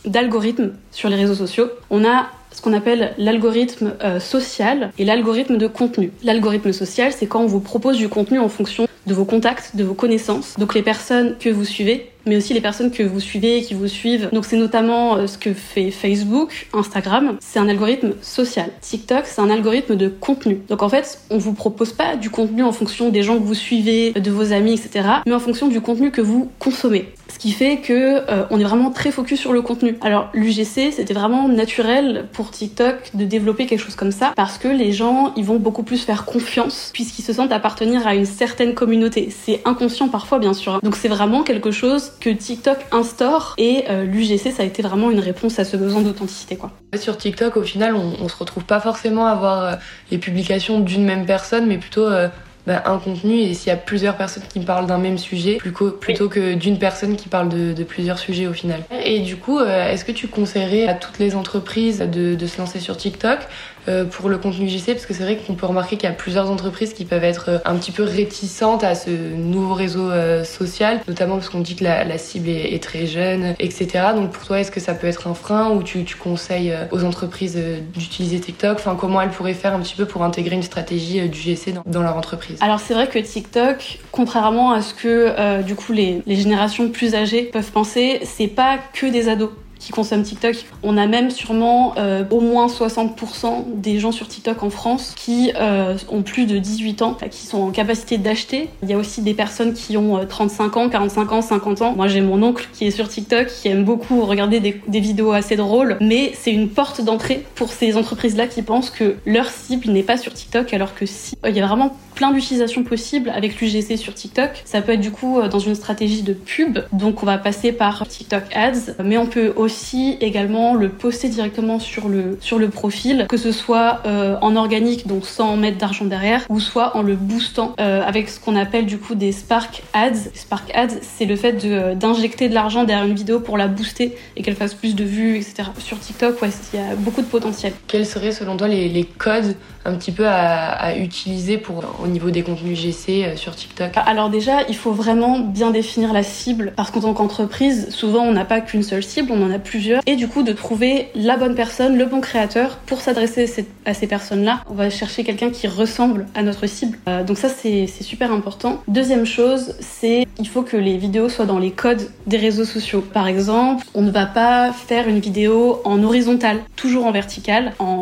d'algorithmes 0.05 0.73
sur 0.91 1.09
les 1.09 1.15
réseaux 1.15 1.35
sociaux. 1.35 1.69
On 1.89 2.05
a 2.05 2.27
ce 2.51 2.61
qu'on 2.61 2.73
appelle 2.73 3.13
l'algorithme 3.17 3.93
social 4.19 4.91
et 4.97 5.05
l'algorithme 5.05 5.57
de 5.57 5.67
contenu. 5.67 6.11
L'algorithme 6.23 6.73
social, 6.73 7.11
c'est 7.11 7.27
quand 7.27 7.41
on 7.41 7.47
vous 7.47 7.59
propose 7.59 7.97
du 7.97 8.09
contenu 8.09 8.39
en 8.39 8.49
fonction 8.49 8.87
de 9.07 9.13
vos 9.13 9.25
contacts, 9.25 9.75
de 9.75 9.83
vos 9.83 9.93
connaissances, 9.93 10.55
donc 10.57 10.73
les 10.75 10.83
personnes 10.83 11.35
que 11.39 11.49
vous 11.49 11.65
suivez, 11.65 12.11
mais 12.25 12.37
aussi 12.37 12.53
les 12.53 12.61
personnes 12.61 12.91
que 12.91 13.03
vous 13.03 13.19
suivez 13.19 13.57
et 13.57 13.61
qui 13.63 13.73
vous 13.73 13.87
suivent. 13.87 14.29
Donc 14.31 14.45
c'est 14.45 14.57
notamment 14.57 15.15
euh, 15.15 15.27
ce 15.27 15.37
que 15.37 15.53
fait 15.53 15.91
Facebook, 15.91 16.67
Instagram, 16.73 17.37
c'est 17.39 17.59
un 17.59 17.67
algorithme 17.67 18.13
social. 18.21 18.69
TikTok, 18.81 19.25
c'est 19.25 19.41
un 19.41 19.49
algorithme 19.49 19.95
de 19.95 20.09
contenu. 20.09 20.61
Donc 20.69 20.83
en 20.83 20.89
fait, 20.89 21.21
on 21.29 21.37
vous 21.37 21.53
propose 21.53 21.93
pas 21.93 22.15
du 22.15 22.29
contenu 22.29 22.63
en 22.63 22.71
fonction 22.71 23.09
des 23.09 23.23
gens 23.23 23.37
que 23.37 23.43
vous 23.43 23.53
suivez, 23.53 24.11
de 24.11 24.31
vos 24.31 24.53
amis, 24.53 24.73
etc., 24.73 25.07
mais 25.25 25.33
en 25.33 25.39
fonction 25.39 25.67
du 25.67 25.81
contenu 25.81 26.11
que 26.11 26.21
vous 26.21 26.51
consommez. 26.59 27.09
Qui 27.39 27.51
fait 27.51 27.77
que 27.77 28.29
euh, 28.29 28.45
on 28.51 28.59
est 28.59 28.63
vraiment 28.63 28.91
très 28.91 29.11
focus 29.11 29.39
sur 29.39 29.53
le 29.53 29.61
contenu. 29.61 29.97
Alors 30.01 30.29
l'UGC, 30.33 30.91
c'était 30.91 31.13
vraiment 31.13 31.47
naturel 31.47 32.27
pour 32.33 32.51
TikTok 32.51 33.11
de 33.13 33.25
développer 33.25 33.65
quelque 33.65 33.79
chose 33.79 33.95
comme 33.95 34.11
ça 34.11 34.33
parce 34.35 34.57
que 34.57 34.67
les 34.67 34.91
gens, 34.91 35.33
ils 35.35 35.45
vont 35.45 35.57
beaucoup 35.57 35.83
plus 35.83 36.03
faire 36.03 36.25
confiance 36.25 36.91
puisqu'ils 36.93 37.23
se 37.23 37.33
sentent 37.33 37.51
appartenir 37.51 38.05
à 38.05 38.13
une 38.13 38.25
certaine 38.25 38.73
communauté. 38.75 39.29
C'est 39.31 39.61
inconscient 39.65 40.09
parfois, 40.09 40.39
bien 40.39 40.53
sûr. 40.53 40.73
Hein. 40.73 40.79
Donc 40.83 40.95
c'est 40.95 41.07
vraiment 41.07 41.43
quelque 41.43 41.71
chose 41.71 42.11
que 42.19 42.29
TikTok 42.29 42.77
instaure 42.91 43.53
et 43.57 43.85
euh, 43.89 44.03
l'UGC 44.03 44.51
ça 44.51 44.63
a 44.63 44.65
été 44.65 44.81
vraiment 44.81 45.11
une 45.11 45.19
réponse 45.19 45.59
à 45.59 45.65
ce 45.65 45.77
besoin 45.77 46.01
d'authenticité 46.01 46.55
quoi. 46.55 46.71
Sur 46.97 47.17
TikTok 47.17 47.57
au 47.57 47.63
final 47.63 47.95
on, 47.95 48.27
se 48.27 48.35
retrouve 48.35 48.65
pas 48.65 48.79
forcément 48.79 49.25
à 49.25 49.35
voir 49.35 49.63
euh, 49.63 49.75
les 50.11 50.17
publications 50.17 50.79
d'une 50.79 51.03
même 51.03 51.25
personne 51.25 51.65
mais 51.67 51.77
plutôt 51.77 52.05
euh, 52.05 52.27
bah, 52.69 52.83
un 52.85 52.99
contenu 52.99 53.39
et 53.39 53.53
s'il 53.55 53.69
y 53.69 53.73
a 53.73 53.77
plusieurs 53.77 54.15
personnes 54.15 54.43
qui 54.47 54.59
parlent 54.59 54.85
d'un 54.85 54.99
même 54.99 55.17
sujet 55.17 55.57
plutôt 55.57 56.29
que 56.29 56.53
d'une 56.53 56.77
personne 56.77 57.15
qui 57.15 57.27
parle 57.27 57.49
de, 57.49 57.83
plusieurs 57.83 58.19
sujets 58.19 58.45
au 58.45 58.53
final. 58.53 58.83
Et 59.03 59.19
du 59.21 59.35
coup, 59.35 59.59
est-ce 59.59 60.05
que 60.05 60.11
tu 60.11 60.27
conseillerais 60.27 60.87
à 60.87 60.93
toutes 60.93 61.17
les 61.17 61.35
entreprises 61.35 61.99
de, 61.99 62.35
de 62.35 62.47
se 62.47 62.59
lancer 62.59 62.79
sur 62.79 62.95
TikTok 62.95 63.39
euh, 63.39 63.78
pour 64.11 64.29
le 64.29 64.37
contenu 64.37 64.67
JC 64.67 64.87
parce 64.87 65.05
que 65.05 65.13
c'est 65.13 65.23
vrai 65.23 65.37
qu'on 65.37 65.55
peut 65.55 65.65
remarquer 65.65 65.97
qu'il 65.97 66.07
y 66.07 66.11
a 66.11 66.15
plusieurs 66.15 66.51
entreprises 66.51 66.93
qui 66.93 67.05
peuvent 67.05 67.23
être 67.23 67.49
euh, 67.49 67.57
un 67.65 67.75
petit 67.75 67.91
peu 67.91 68.03
réticentes 68.03 68.83
à 68.83 68.95
ce 68.95 69.09
nouveau 69.09 69.73
réseau 69.73 70.09
euh, 70.09 70.43
social, 70.43 71.01
notamment 71.07 71.35
parce 71.35 71.49
qu'on 71.49 71.59
dit 71.59 71.75
que 71.75 71.83
la, 71.83 72.17
cible 72.17 72.49
est, 72.49 72.81
très 72.83 73.05
jeune, 73.05 73.55
etc. 73.59 73.87
Donc 74.15 74.31
pour 74.31 74.45
toi, 74.45 74.59
est-ce 74.59 74.71
que 74.71 74.79
ça 74.79 74.93
peut 74.93 75.07
être 75.07 75.27
un 75.27 75.33
frein 75.33 75.71
ou 75.71 75.83
tu, 75.83 76.05
conseilles 76.15 76.75
aux 76.91 77.03
entreprises 77.03 77.57
d'utiliser 77.93 78.39
TikTok? 78.39 78.77
Enfin, 78.77 78.95
comment 78.99 79.21
elles 79.21 79.29
pourraient 79.29 79.53
faire 79.53 79.73
un 79.73 79.79
petit 79.79 79.95
peu 79.95 80.05
pour 80.05 80.23
intégrer 80.23 80.55
une 80.55 80.63
stratégie 80.63 81.27
du 81.29 81.39
GC 81.39 81.73
dans, 81.85 82.01
leur 82.01 82.17
entreprise? 82.17 82.57
Alors 82.61 82.79
c'est 82.79 82.93
vrai 82.93 83.07
que 83.07 83.19
TikTok, 83.19 83.99
contrairement 84.11 84.71
à 84.71 84.81
ce 84.81 84.93
que 84.93 85.61
du 85.61 85.75
coup 85.75 85.93
les, 85.93 86.21
les 86.25 86.35
générations 86.35 86.89
plus 86.89 87.15
âgées 87.15 87.43
peuvent 87.43 87.71
penser, 87.71 88.19
c'est 88.23 88.47
pas 88.47 88.77
que 88.93 89.05
des 89.05 89.29
ados 89.29 89.51
qui 89.79 89.91
consomment 89.91 90.23
TikTok. 90.23 90.65
On 90.83 90.97
a 90.97 91.07
même 91.07 91.31
sûrement 91.31 91.93
euh, 91.97 92.23
au 92.29 92.41
moins 92.41 92.67
60% 92.67 93.63
des 93.75 93.99
gens 93.99 94.11
sur 94.11 94.27
TikTok 94.27 94.61
en 94.63 94.69
France 94.69 95.13
qui 95.15 95.51
euh, 95.55 95.97
ont 96.09 96.21
plus 96.21 96.45
de 96.45 96.57
18 96.57 97.01
ans, 97.01 97.17
qui 97.31 97.47
sont 97.47 97.59
en 97.59 97.71
capacité 97.71 98.17
d'acheter. 98.17 98.69
Il 98.83 98.89
y 98.89 98.93
a 98.93 98.97
aussi 98.97 99.21
des 99.21 99.33
personnes 99.33 99.73
qui 99.73 99.97
ont 99.97 100.25
35 100.25 100.77
euh, 100.77 100.79
ans, 100.79 100.89
45 100.89 101.31
ans, 101.31 101.41
50 101.41 101.81
ans. 101.81 101.93
Moi 101.95 102.07
j'ai 102.07 102.21
mon 102.21 102.43
oncle 102.43 102.67
qui 102.73 102.85
est 102.85 102.91
sur 102.91 103.07
TikTok, 103.07 103.47
qui 103.47 103.69
aime 103.69 103.83
beaucoup 103.83 104.21
regarder 104.25 104.59
des, 104.59 104.81
des 104.87 104.99
vidéos 104.99 105.31
assez 105.31 105.55
drôles, 105.55 105.97
mais 106.01 106.33
c'est 106.35 106.51
une 106.51 106.69
porte 106.69 107.01
d'entrée 107.01 107.45
pour 107.55 107.71
ces 107.71 107.95
entreprises-là 107.97 108.47
qui 108.47 108.61
pensent 108.61 108.89
que 108.89 109.15
leur 109.25 109.49
cible 109.49 109.89
n'est 109.91 110.03
pas 110.03 110.17
sur 110.17 110.33
TikTok, 110.33 110.73
alors 110.73 110.93
que 110.93 111.05
si. 111.05 111.35
Il 111.47 111.55
y 111.55 111.61
a 111.61 111.67
vraiment 111.67 111.95
plein 112.19 112.31
d'utilisations 112.31 112.83
possibles 112.83 113.29
avec 113.29 113.61
l'UGC 113.61 113.97
sur 113.97 114.13
TikTok. 114.13 114.49
Ça 114.65 114.81
peut 114.81 114.91
être 114.91 114.99
du 114.99 115.11
coup 115.11 115.39
dans 115.49 115.59
une 115.59 115.73
stratégie 115.73 116.21
de 116.21 116.33
pub, 116.33 116.79
donc 116.91 117.23
on 117.23 117.25
va 117.25 117.37
passer 117.37 117.71
par 117.71 118.05
TikTok 118.05 118.43
Ads, 118.53 118.95
mais 119.01 119.17
on 119.17 119.25
peut 119.25 119.53
aussi 119.55 120.17
également 120.19 120.73
le 120.75 120.89
poster 120.89 121.29
directement 121.29 121.79
sur 121.79 122.09
le, 122.09 122.37
sur 122.41 122.59
le 122.59 122.67
profil, 122.67 123.25
que 123.29 123.37
ce 123.37 123.53
soit 123.53 124.01
euh, 124.05 124.35
en 124.41 124.57
organique, 124.57 125.07
donc 125.07 125.25
sans 125.25 125.55
mettre 125.55 125.77
d'argent 125.77 126.05
derrière, 126.05 126.45
ou 126.49 126.59
soit 126.59 126.97
en 126.97 127.01
le 127.01 127.15
boostant 127.15 127.73
euh, 127.79 128.01
avec 128.03 128.27
ce 128.29 128.39
qu'on 128.39 128.55
appelle 128.55 128.85
du 128.85 128.97
coup 128.97 129.15
des 129.15 129.31
Spark 129.31 129.83
Ads. 129.93 130.31
Spark 130.33 130.69
Ads, 130.75 130.97
c'est 131.01 131.25
le 131.25 131.37
fait 131.37 131.63
euh, 131.63 131.95
d'injecter 131.95 132.49
de, 132.49 132.53
l'argent 132.53 132.83
derrière 132.83 133.05
une 133.05 133.15
vidéo 133.15 133.39
pour 133.39 133.57
la 133.57 133.67
booster 133.67 134.17
et 134.35 134.43
qu'elle 134.43 134.55
fasse 134.55 134.73
plus 134.73 134.95
de 134.95 135.03
vues, 135.03 135.37
etc. 135.37 135.69
Sur 135.77 135.99
TikTok, 135.99 136.41
ouais, 136.41 136.49
il 136.73 136.79
y 136.79 136.83
a 136.83 136.95
beaucoup 136.95 137.21
de 137.21 137.27
potentiel. 137.27 137.73
Quels 137.87 138.05
seraient 138.05 138.33
selon 138.33 138.57
toi 138.57 138.67
les, 138.67 139.07
codes 139.17 139.55
un 139.85 139.95
petit 139.95 140.11
peu 140.11 140.27
à, 140.27 140.69
à, 140.71 140.95
utiliser 140.95 141.57
pour 141.57 141.83
au 142.03 142.07
niveau 142.09 142.31
des 142.31 142.43
contenus 142.43 142.79
GC 142.79 143.35
sur 143.35 143.55
TikTok 143.55 143.91
Alors 143.95 144.29
déjà, 144.29 144.63
il 144.67 144.75
faut 144.75 144.91
vraiment 144.91 145.39
bien 145.39 145.71
définir 145.71 146.13
la 146.13 146.23
cible 146.23 146.73
parce 146.75 146.91
qu'en 146.91 147.01
tant 147.01 147.13
qu'entreprise, 147.13 147.89
souvent 147.89 148.23
on 148.23 148.31
n'a 148.31 148.45
pas 148.45 148.61
qu'une 148.61 148.83
seule 148.83 149.03
cible, 149.03 149.31
on 149.31 149.43
en 149.43 149.51
a 149.51 149.59
plusieurs, 149.59 150.01
et 150.05 150.15
du 150.15 150.27
coup 150.27 150.43
de 150.43 150.53
trouver 150.53 151.09
la 151.15 151.37
bonne 151.37 151.55
personne, 151.55 151.97
le 151.97 152.05
bon 152.05 152.21
créateur 152.21 152.77
pour 152.85 153.01
s'adresser 153.01 153.65
à 153.85 153.93
ces 153.93 154.07
personnes-là. 154.07 154.63
On 154.69 154.73
va 154.73 154.89
chercher 154.89 155.23
quelqu'un 155.23 155.49
qui 155.49 155.67
ressemble 155.67 156.27
à 156.35 156.43
notre 156.43 156.67
cible. 156.67 156.97
Euh, 157.07 157.23
donc 157.23 157.37
ça 157.37 157.49
c'est 157.49 157.87
super 157.87 158.31
important. 158.31 158.81
Deuxième 158.87 159.25
chose, 159.25 159.75
c'est 159.79 160.27
il 160.39 160.47
faut 160.47 160.61
que 160.61 160.77
les 160.77 160.97
vidéos 160.97 161.29
soient 161.29 161.45
dans 161.45 161.59
les 161.59 161.71
codes 161.71 162.09
des 162.27 162.37
réseaux 162.37 162.65
sociaux. 162.65 163.01
Par 163.01 163.27
exemple, 163.27 163.85
on 163.93 164.01
ne 164.01 164.11
va 164.11 164.25
pas 164.25 164.71
faire 164.71 165.07
une 165.07 165.19
vidéo 165.19 165.81
en 165.83 166.03
horizontal, 166.03 166.59
toujours 166.75 167.05
en 167.05 167.11
vertical. 167.11 167.73
En 167.79 167.98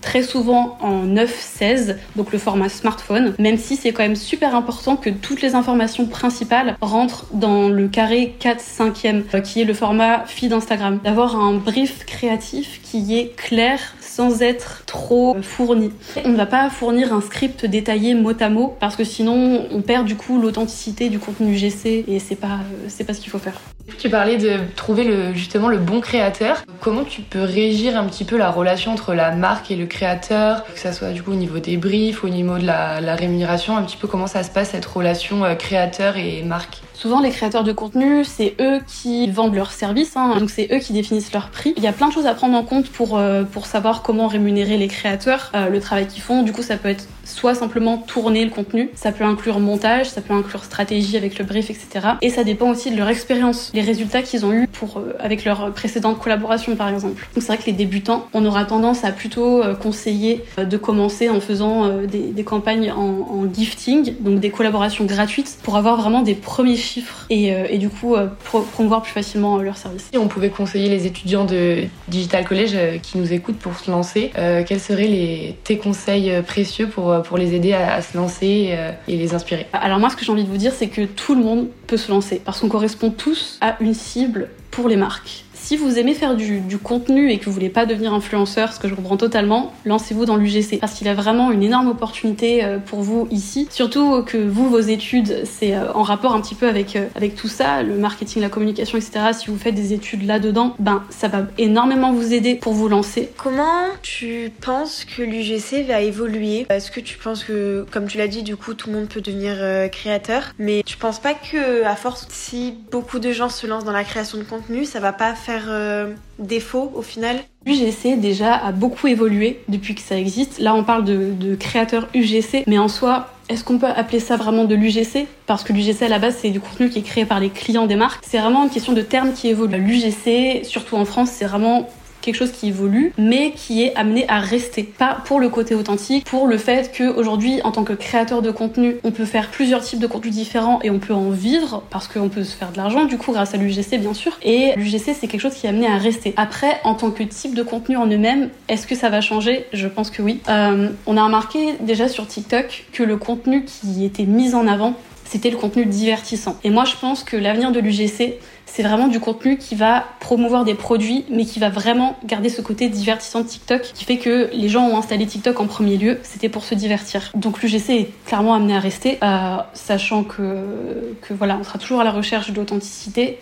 très 0.00 0.22
souvent 0.22 0.78
en 0.80 1.06
9-16, 1.06 1.96
donc 2.16 2.32
le 2.32 2.38
format 2.38 2.68
smartphone, 2.68 3.34
même 3.38 3.58
si 3.58 3.76
c'est 3.76 3.92
quand 3.92 4.02
même 4.02 4.16
super 4.16 4.54
important 4.54 4.96
que 4.96 5.10
toutes 5.10 5.42
les 5.42 5.54
informations 5.54 6.06
principales 6.06 6.76
rentrent 6.80 7.26
dans 7.32 7.68
le 7.68 7.88
carré 7.88 8.34
4-5e, 8.40 9.22
euh, 9.34 9.40
qui 9.40 9.60
est 9.60 9.64
le 9.64 9.74
format 9.74 10.24
feed 10.26 10.52
Instagram. 10.52 11.00
D'avoir 11.04 11.36
un 11.36 11.54
brief 11.54 12.04
créatif 12.06 12.80
qui 12.82 13.16
est 13.18 13.36
clair, 13.36 13.78
sans 14.00 14.42
être 14.42 14.82
trop 14.86 15.36
fourni. 15.42 15.92
On 16.24 16.30
ne 16.30 16.36
va 16.36 16.46
pas 16.46 16.68
fournir 16.70 17.12
un 17.12 17.20
script 17.20 17.64
détaillé 17.64 18.14
mot 18.14 18.32
à 18.40 18.48
mot 18.48 18.76
parce 18.80 18.96
que 18.96 19.04
sinon 19.04 19.66
on 19.70 19.82
perd 19.82 20.06
du 20.06 20.16
coup 20.16 20.40
l'authenticité 20.40 21.08
du 21.08 21.18
contenu 21.18 21.54
GC 21.54 22.04
et 22.06 22.18
c'est 22.18 22.36
pas 22.36 22.58
c'est 22.88 23.04
pas 23.04 23.14
ce 23.14 23.20
qu'il 23.20 23.30
faut 23.30 23.38
faire. 23.38 23.60
Tu 23.98 24.08
parlais 24.08 24.36
de 24.36 24.56
trouver 24.76 25.32
justement 25.34 25.68
le 25.68 25.78
bon 25.78 26.00
créateur. 26.00 26.62
Comment 26.80 27.04
tu 27.04 27.22
peux 27.22 27.42
régir 27.42 27.96
un 27.96 28.04
petit 28.04 28.24
peu 28.24 28.36
la 28.36 28.50
relation 28.50 28.92
entre 28.92 29.14
la 29.20 29.32
marque 29.32 29.70
et 29.70 29.76
le 29.76 29.86
créateur, 29.86 30.64
que 30.64 30.78
ça 30.78 30.92
soit 30.92 31.10
du 31.10 31.22
coup 31.22 31.32
au 31.32 31.36
niveau 31.36 31.58
des 31.58 31.76
briefs, 31.76 32.24
au 32.24 32.28
niveau 32.28 32.58
de 32.58 32.66
la, 32.66 33.14
rémunération, 33.14 33.76
un 33.76 33.82
petit 33.82 33.96
peu 33.96 34.08
comment 34.08 34.26
ça 34.26 34.42
se 34.42 34.50
passe 34.50 34.70
cette 34.70 34.86
relation 34.86 35.44
euh, 35.44 35.54
créateur 35.54 36.16
et 36.16 36.42
marque? 36.42 36.80
Souvent, 37.00 37.20
les 37.20 37.30
créateurs 37.30 37.64
de 37.64 37.72
contenu, 37.72 38.26
c'est 38.26 38.54
eux 38.60 38.78
qui 38.86 39.30
vendent 39.30 39.54
leurs 39.54 39.72
services, 39.72 40.18
hein, 40.18 40.36
donc 40.38 40.50
c'est 40.50 40.68
eux 40.70 40.80
qui 40.80 40.92
définissent 40.92 41.32
leur 41.32 41.48
prix. 41.48 41.72
Il 41.78 41.82
y 41.82 41.86
a 41.86 41.92
plein 41.92 42.08
de 42.08 42.12
choses 42.12 42.26
à 42.26 42.34
prendre 42.34 42.54
en 42.54 42.62
compte 42.62 42.90
pour, 42.90 43.16
euh, 43.16 43.42
pour 43.42 43.64
savoir 43.64 44.02
comment 44.02 44.26
rémunérer 44.26 44.76
les 44.76 44.86
créateurs, 44.86 45.50
euh, 45.54 45.70
le 45.70 45.80
travail 45.80 46.08
qu'ils 46.08 46.20
font. 46.20 46.42
Du 46.42 46.52
coup, 46.52 46.60
ça 46.60 46.76
peut 46.76 46.90
être 46.90 47.08
soit 47.24 47.54
simplement 47.54 47.96
tourner 47.96 48.44
le 48.44 48.50
contenu, 48.50 48.90
ça 48.94 49.12
peut 49.12 49.24
inclure 49.24 49.60
montage, 49.60 50.10
ça 50.10 50.20
peut 50.20 50.34
inclure 50.34 50.62
stratégie 50.62 51.16
avec 51.16 51.38
le 51.38 51.44
brief, 51.46 51.70
etc. 51.70 52.06
Et 52.20 52.28
ça 52.28 52.44
dépend 52.44 52.68
aussi 52.68 52.90
de 52.90 52.98
leur 52.98 53.08
expérience, 53.08 53.70
les 53.72 53.80
résultats 53.80 54.20
qu'ils 54.20 54.44
ont 54.44 54.52
eu 54.52 54.66
pour, 54.66 54.98
euh, 54.98 55.14
avec 55.20 55.46
leur 55.46 55.72
précédente 55.72 56.18
collaboration, 56.18 56.76
par 56.76 56.90
exemple. 56.90 57.26
Donc 57.34 57.42
c'est 57.42 57.46
vrai 57.46 57.56
que 57.56 57.66
les 57.66 57.72
débutants, 57.72 58.28
on 58.34 58.44
aura 58.44 58.66
tendance 58.66 59.04
à 59.04 59.12
plutôt 59.12 59.62
conseiller 59.80 60.44
de 60.58 60.76
commencer 60.76 61.30
en 61.30 61.40
faisant 61.40 61.88
des, 62.02 62.44
campagnes 62.44 62.92
en, 62.92 62.98
en, 62.98 63.46
gifting, 63.50 64.16
donc 64.20 64.40
des 64.40 64.50
collaborations 64.50 65.06
gratuites, 65.06 65.56
pour 65.62 65.76
avoir 65.76 65.98
vraiment 65.98 66.20
des 66.20 66.34
premiers 66.34 66.76
chiffres 66.90 67.26
et, 67.30 67.52
euh, 67.52 67.66
et 67.68 67.78
du 67.78 67.88
coup 67.88 68.16
euh, 68.16 68.26
promouvoir 68.72 69.02
plus 69.02 69.12
facilement 69.12 69.58
euh, 69.58 69.62
leurs 69.62 69.76
services. 69.76 70.08
Si 70.12 70.18
on 70.18 70.28
pouvait 70.28 70.50
conseiller 70.50 70.88
les 70.88 71.06
étudiants 71.06 71.44
de 71.44 71.84
Digital 72.08 72.44
College 72.44 73.00
qui 73.02 73.18
nous 73.18 73.32
écoutent 73.32 73.58
pour 73.58 73.78
se 73.78 73.90
lancer, 73.90 74.32
quels 74.66 74.80
seraient 74.80 75.06
les, 75.06 75.56
tes 75.64 75.78
conseils 75.78 76.42
précieux 76.42 76.88
pour, 76.88 77.22
pour 77.22 77.38
les 77.38 77.54
aider 77.54 77.72
à, 77.72 78.02
se 78.02 78.16
lancer 78.16 78.76
et 79.08 79.16
les 79.16 79.34
inspirer? 79.34 79.66
Alors 79.72 79.98
moi 79.98 80.10
ce 80.10 80.16
que 80.16 80.24
j'ai 80.24 80.32
envie 80.32 80.44
de 80.44 80.48
vous 80.48 80.56
dire 80.56 80.72
c'est 80.72 80.88
que 80.88 81.02
tout 81.02 81.34
le 81.34 81.42
monde 81.42 81.68
peut 81.86 81.96
se 81.96 82.10
lancer 82.10 82.40
parce 82.44 82.60
qu'on 82.60 82.68
correspond 82.68 83.10
tous 83.10 83.58
à 83.60 83.76
une 83.80 83.94
cible 83.94 84.50
pour 84.70 84.88
les 84.88 84.96
marques. 84.96 85.44
Si 85.70 85.76
vous 85.76 86.00
aimez 86.00 86.14
faire 86.14 86.34
du, 86.34 86.78
contenu 86.82 87.30
et 87.30 87.38
que 87.38 87.44
vous 87.44 87.52
voulez 87.52 87.68
pas 87.68 87.86
devenir 87.86 88.12
influenceur, 88.12 88.72
ce 88.72 88.80
que 88.80 88.88
je 88.88 88.94
comprends 88.96 89.16
totalement, 89.16 89.72
lancez-vous 89.84 90.24
dans 90.24 90.34
l'UGC 90.34 90.80
parce 90.80 90.94
qu'il 90.94 91.06
a 91.06 91.14
vraiment 91.14 91.52
une 91.52 91.62
énorme 91.62 91.86
opportunité 91.86 92.64
euh, 92.64 92.78
pour 92.78 93.02
vous 93.02 93.28
ici. 93.30 93.68
Surtout 93.70 94.24
que 94.24 94.36
vous, 94.36 94.68
vos 94.68 94.80
études, 94.80 95.44
c'est 95.44 95.76
euh, 95.76 95.92
en 95.92 96.02
rapport 96.02 96.34
un 96.34 96.40
petit 96.40 96.56
peu 96.56 96.66
avec, 96.66 96.96
euh, 96.96 97.06
avec 97.14 97.36
tout 97.36 97.46
ça, 97.46 97.84
le 97.84 97.94
marketing, 97.94 98.42
la 98.42 98.48
communication, 98.48 98.98
etc. 98.98 99.26
Si 99.32 99.46
vous 99.46 99.56
faites 99.56 99.76
des 99.76 99.92
études 99.92 100.26
là-dedans, 100.26 100.74
ben 100.80 101.04
ça 101.08 101.28
va 101.28 101.42
énormément 101.56 102.12
vous 102.12 102.34
aider 102.34 102.56
pour 102.56 102.72
vous 102.72 102.88
lancer. 102.88 103.30
Comment 103.36 103.84
tu 104.02 104.50
penses 104.60 105.04
que 105.04 105.22
l'UGC 105.22 105.86
va 105.86 106.00
évoluer? 106.00 106.66
Est-ce 106.68 106.90
que 106.90 106.98
tu 106.98 107.16
penses 107.16 107.44
que, 107.44 107.86
comme 107.92 108.08
tu 108.08 108.18
l'as 108.18 108.26
dit, 108.26 108.42
du 108.42 108.56
coup, 108.56 108.74
tout 108.74 108.90
le 108.90 108.96
monde 108.96 109.08
peut 109.08 109.20
devenir 109.20 109.54
créateur, 109.92 110.50
mais 110.58 110.82
tu 110.84 110.96
penses 110.96 111.20
pas 111.20 111.34
que, 111.34 111.84
à 111.84 111.94
force, 111.94 112.26
si 112.28 112.74
beaucoup 112.90 113.20
de 113.20 113.30
gens 113.30 113.48
se 113.48 113.68
lancent 113.68 113.84
dans 113.84 113.92
la 113.92 114.02
création 114.02 114.36
de 114.36 114.42
contenu, 114.42 114.84
ça 114.84 114.98
va 114.98 115.12
pas 115.12 115.36
faire 115.36 115.59
euh, 115.68 116.12
défaut 116.38 116.92
au 116.94 117.02
final 117.02 117.36
L'UGC 117.66 118.18
déjà 118.18 118.54
a 118.54 118.72
beaucoup 118.72 119.06
évolué 119.06 119.60
depuis 119.68 119.94
que 119.94 120.00
ça 120.00 120.16
existe. 120.16 120.58
Là 120.58 120.74
on 120.74 120.82
parle 120.82 121.04
de, 121.04 121.54
créateurs 121.56 122.08
UGC, 122.14 122.64
mais 122.66 122.78
en 122.78 122.88
soi, 122.88 123.28
est-ce 123.50 123.64
qu'on 123.64 123.78
peut 123.78 123.86
appeler 123.86 124.18
ça 124.18 124.36
vraiment 124.36 124.64
de 124.64 124.74
l'UGC 124.74 125.26
Parce 125.46 125.62
que 125.62 125.74
l'UGC 125.74 126.02
à 126.02 126.08
la 126.08 126.18
base 126.18 126.36
c'est 126.40 126.50
du 126.50 126.60
contenu 126.60 126.88
qui 126.88 127.00
est 127.00 127.02
créé 127.02 127.26
par 127.26 127.38
les 127.38 127.50
clients 127.50 127.86
des 127.86 127.96
marques. 127.96 128.24
C'est 128.26 128.38
vraiment 128.38 128.64
une 128.64 128.70
question 128.70 128.94
de 128.94 129.02
termes 129.02 129.34
qui 129.34 129.48
évolue. 129.48 129.76
L'UGC, 129.76 130.64
surtout 130.64 130.96
en 130.96 131.04
France, 131.04 131.30
c'est 131.32 131.44
vraiment 131.44 131.86
quelque 132.20 132.36
chose 132.36 132.52
qui 132.52 132.68
évolue, 132.68 133.12
mais 133.18 133.52
qui 133.52 133.82
est 133.82 133.94
amené 133.96 134.24
à 134.28 134.38
rester. 134.38 134.82
Pas 134.82 135.18
pour 135.24 135.40
le 135.40 135.48
côté 135.48 135.74
authentique, 135.74 136.24
pour 136.24 136.46
le 136.46 136.58
fait 136.58 136.92
qu'aujourd'hui, 136.96 137.60
en 137.64 137.72
tant 137.72 137.84
que 137.84 137.92
créateur 137.92 138.42
de 138.42 138.50
contenu, 138.50 138.96
on 139.04 139.10
peut 139.10 139.24
faire 139.24 139.48
plusieurs 139.48 139.82
types 139.82 139.98
de 139.98 140.06
contenus 140.06 140.34
différents 140.34 140.80
et 140.82 140.90
on 140.90 140.98
peut 140.98 141.14
en 141.14 141.30
vivre 141.30 141.82
parce 141.90 142.08
qu'on 142.08 142.28
peut 142.28 142.44
se 142.44 142.56
faire 142.56 142.72
de 142.72 142.76
l'argent, 142.76 143.04
du 143.04 143.18
coup, 143.18 143.32
grâce 143.32 143.54
à 143.54 143.56
l'UGC, 143.56 143.98
bien 143.98 144.14
sûr. 144.14 144.32
Et 144.42 144.72
l'UGC, 144.76 145.14
c'est 145.18 145.26
quelque 145.26 145.40
chose 145.40 145.54
qui 145.54 145.66
est 145.66 145.70
amené 145.70 145.86
à 145.86 145.96
rester. 145.96 146.34
Après, 146.36 146.80
en 146.84 146.94
tant 146.94 147.10
que 147.10 147.22
type 147.22 147.54
de 147.54 147.62
contenu 147.62 147.96
en 147.96 148.06
eux-mêmes, 148.06 148.50
est-ce 148.68 148.86
que 148.86 148.94
ça 148.94 149.08
va 149.08 149.20
changer? 149.20 149.66
Je 149.72 149.88
pense 149.88 150.10
que 150.10 150.22
oui. 150.22 150.40
Euh, 150.48 150.90
on 151.06 151.16
a 151.16 151.24
remarqué 151.24 151.74
déjà 151.80 152.08
sur 152.08 152.26
TikTok 152.26 152.86
que 152.92 153.02
le 153.02 153.16
contenu 153.16 153.64
qui 153.64 154.04
était 154.04 154.24
mis 154.24 154.54
en 154.54 154.66
avant, 154.66 154.94
c'était 155.24 155.50
le 155.50 155.56
contenu 155.56 155.86
divertissant. 155.86 156.56
Et 156.64 156.70
moi, 156.70 156.84
je 156.84 156.96
pense 157.00 157.22
que 157.22 157.36
l'avenir 157.36 157.70
de 157.70 157.78
l'UGC, 157.78 158.38
c'est 158.72 158.82
vraiment 158.82 159.08
du 159.08 159.18
contenu 159.18 159.58
qui 159.58 159.74
va 159.74 160.04
promouvoir 160.20 160.64
des 160.64 160.74
produits, 160.74 161.24
mais 161.28 161.44
qui 161.44 161.58
va 161.58 161.70
vraiment 161.70 162.16
garder 162.24 162.48
ce 162.48 162.62
côté 162.62 162.88
divertissant 162.88 163.40
de 163.40 163.46
TikTok, 163.46 163.82
qui 163.94 164.04
fait 164.04 164.18
que 164.18 164.48
les 164.52 164.68
gens 164.68 164.86
ont 164.86 164.96
installé 164.96 165.26
TikTok 165.26 165.58
en 165.58 165.66
premier 165.66 165.96
lieu, 165.96 166.18
c'était 166.22 166.48
pour 166.48 166.62
se 166.62 166.74
divertir. 166.74 167.32
Donc 167.34 167.62
l'UGC 167.62 167.90
est 167.90 168.10
clairement 168.26 168.54
amené 168.54 168.76
à 168.76 168.80
rester, 168.80 169.18
euh, 169.22 169.56
sachant 169.74 170.22
que, 170.22 171.16
voilà, 171.30 171.58
on 171.60 171.64
sera 171.64 171.78
toujours 171.78 172.00
à 172.00 172.04
la 172.04 172.12
recherche 172.12 172.52
d'authenticité 172.52 173.38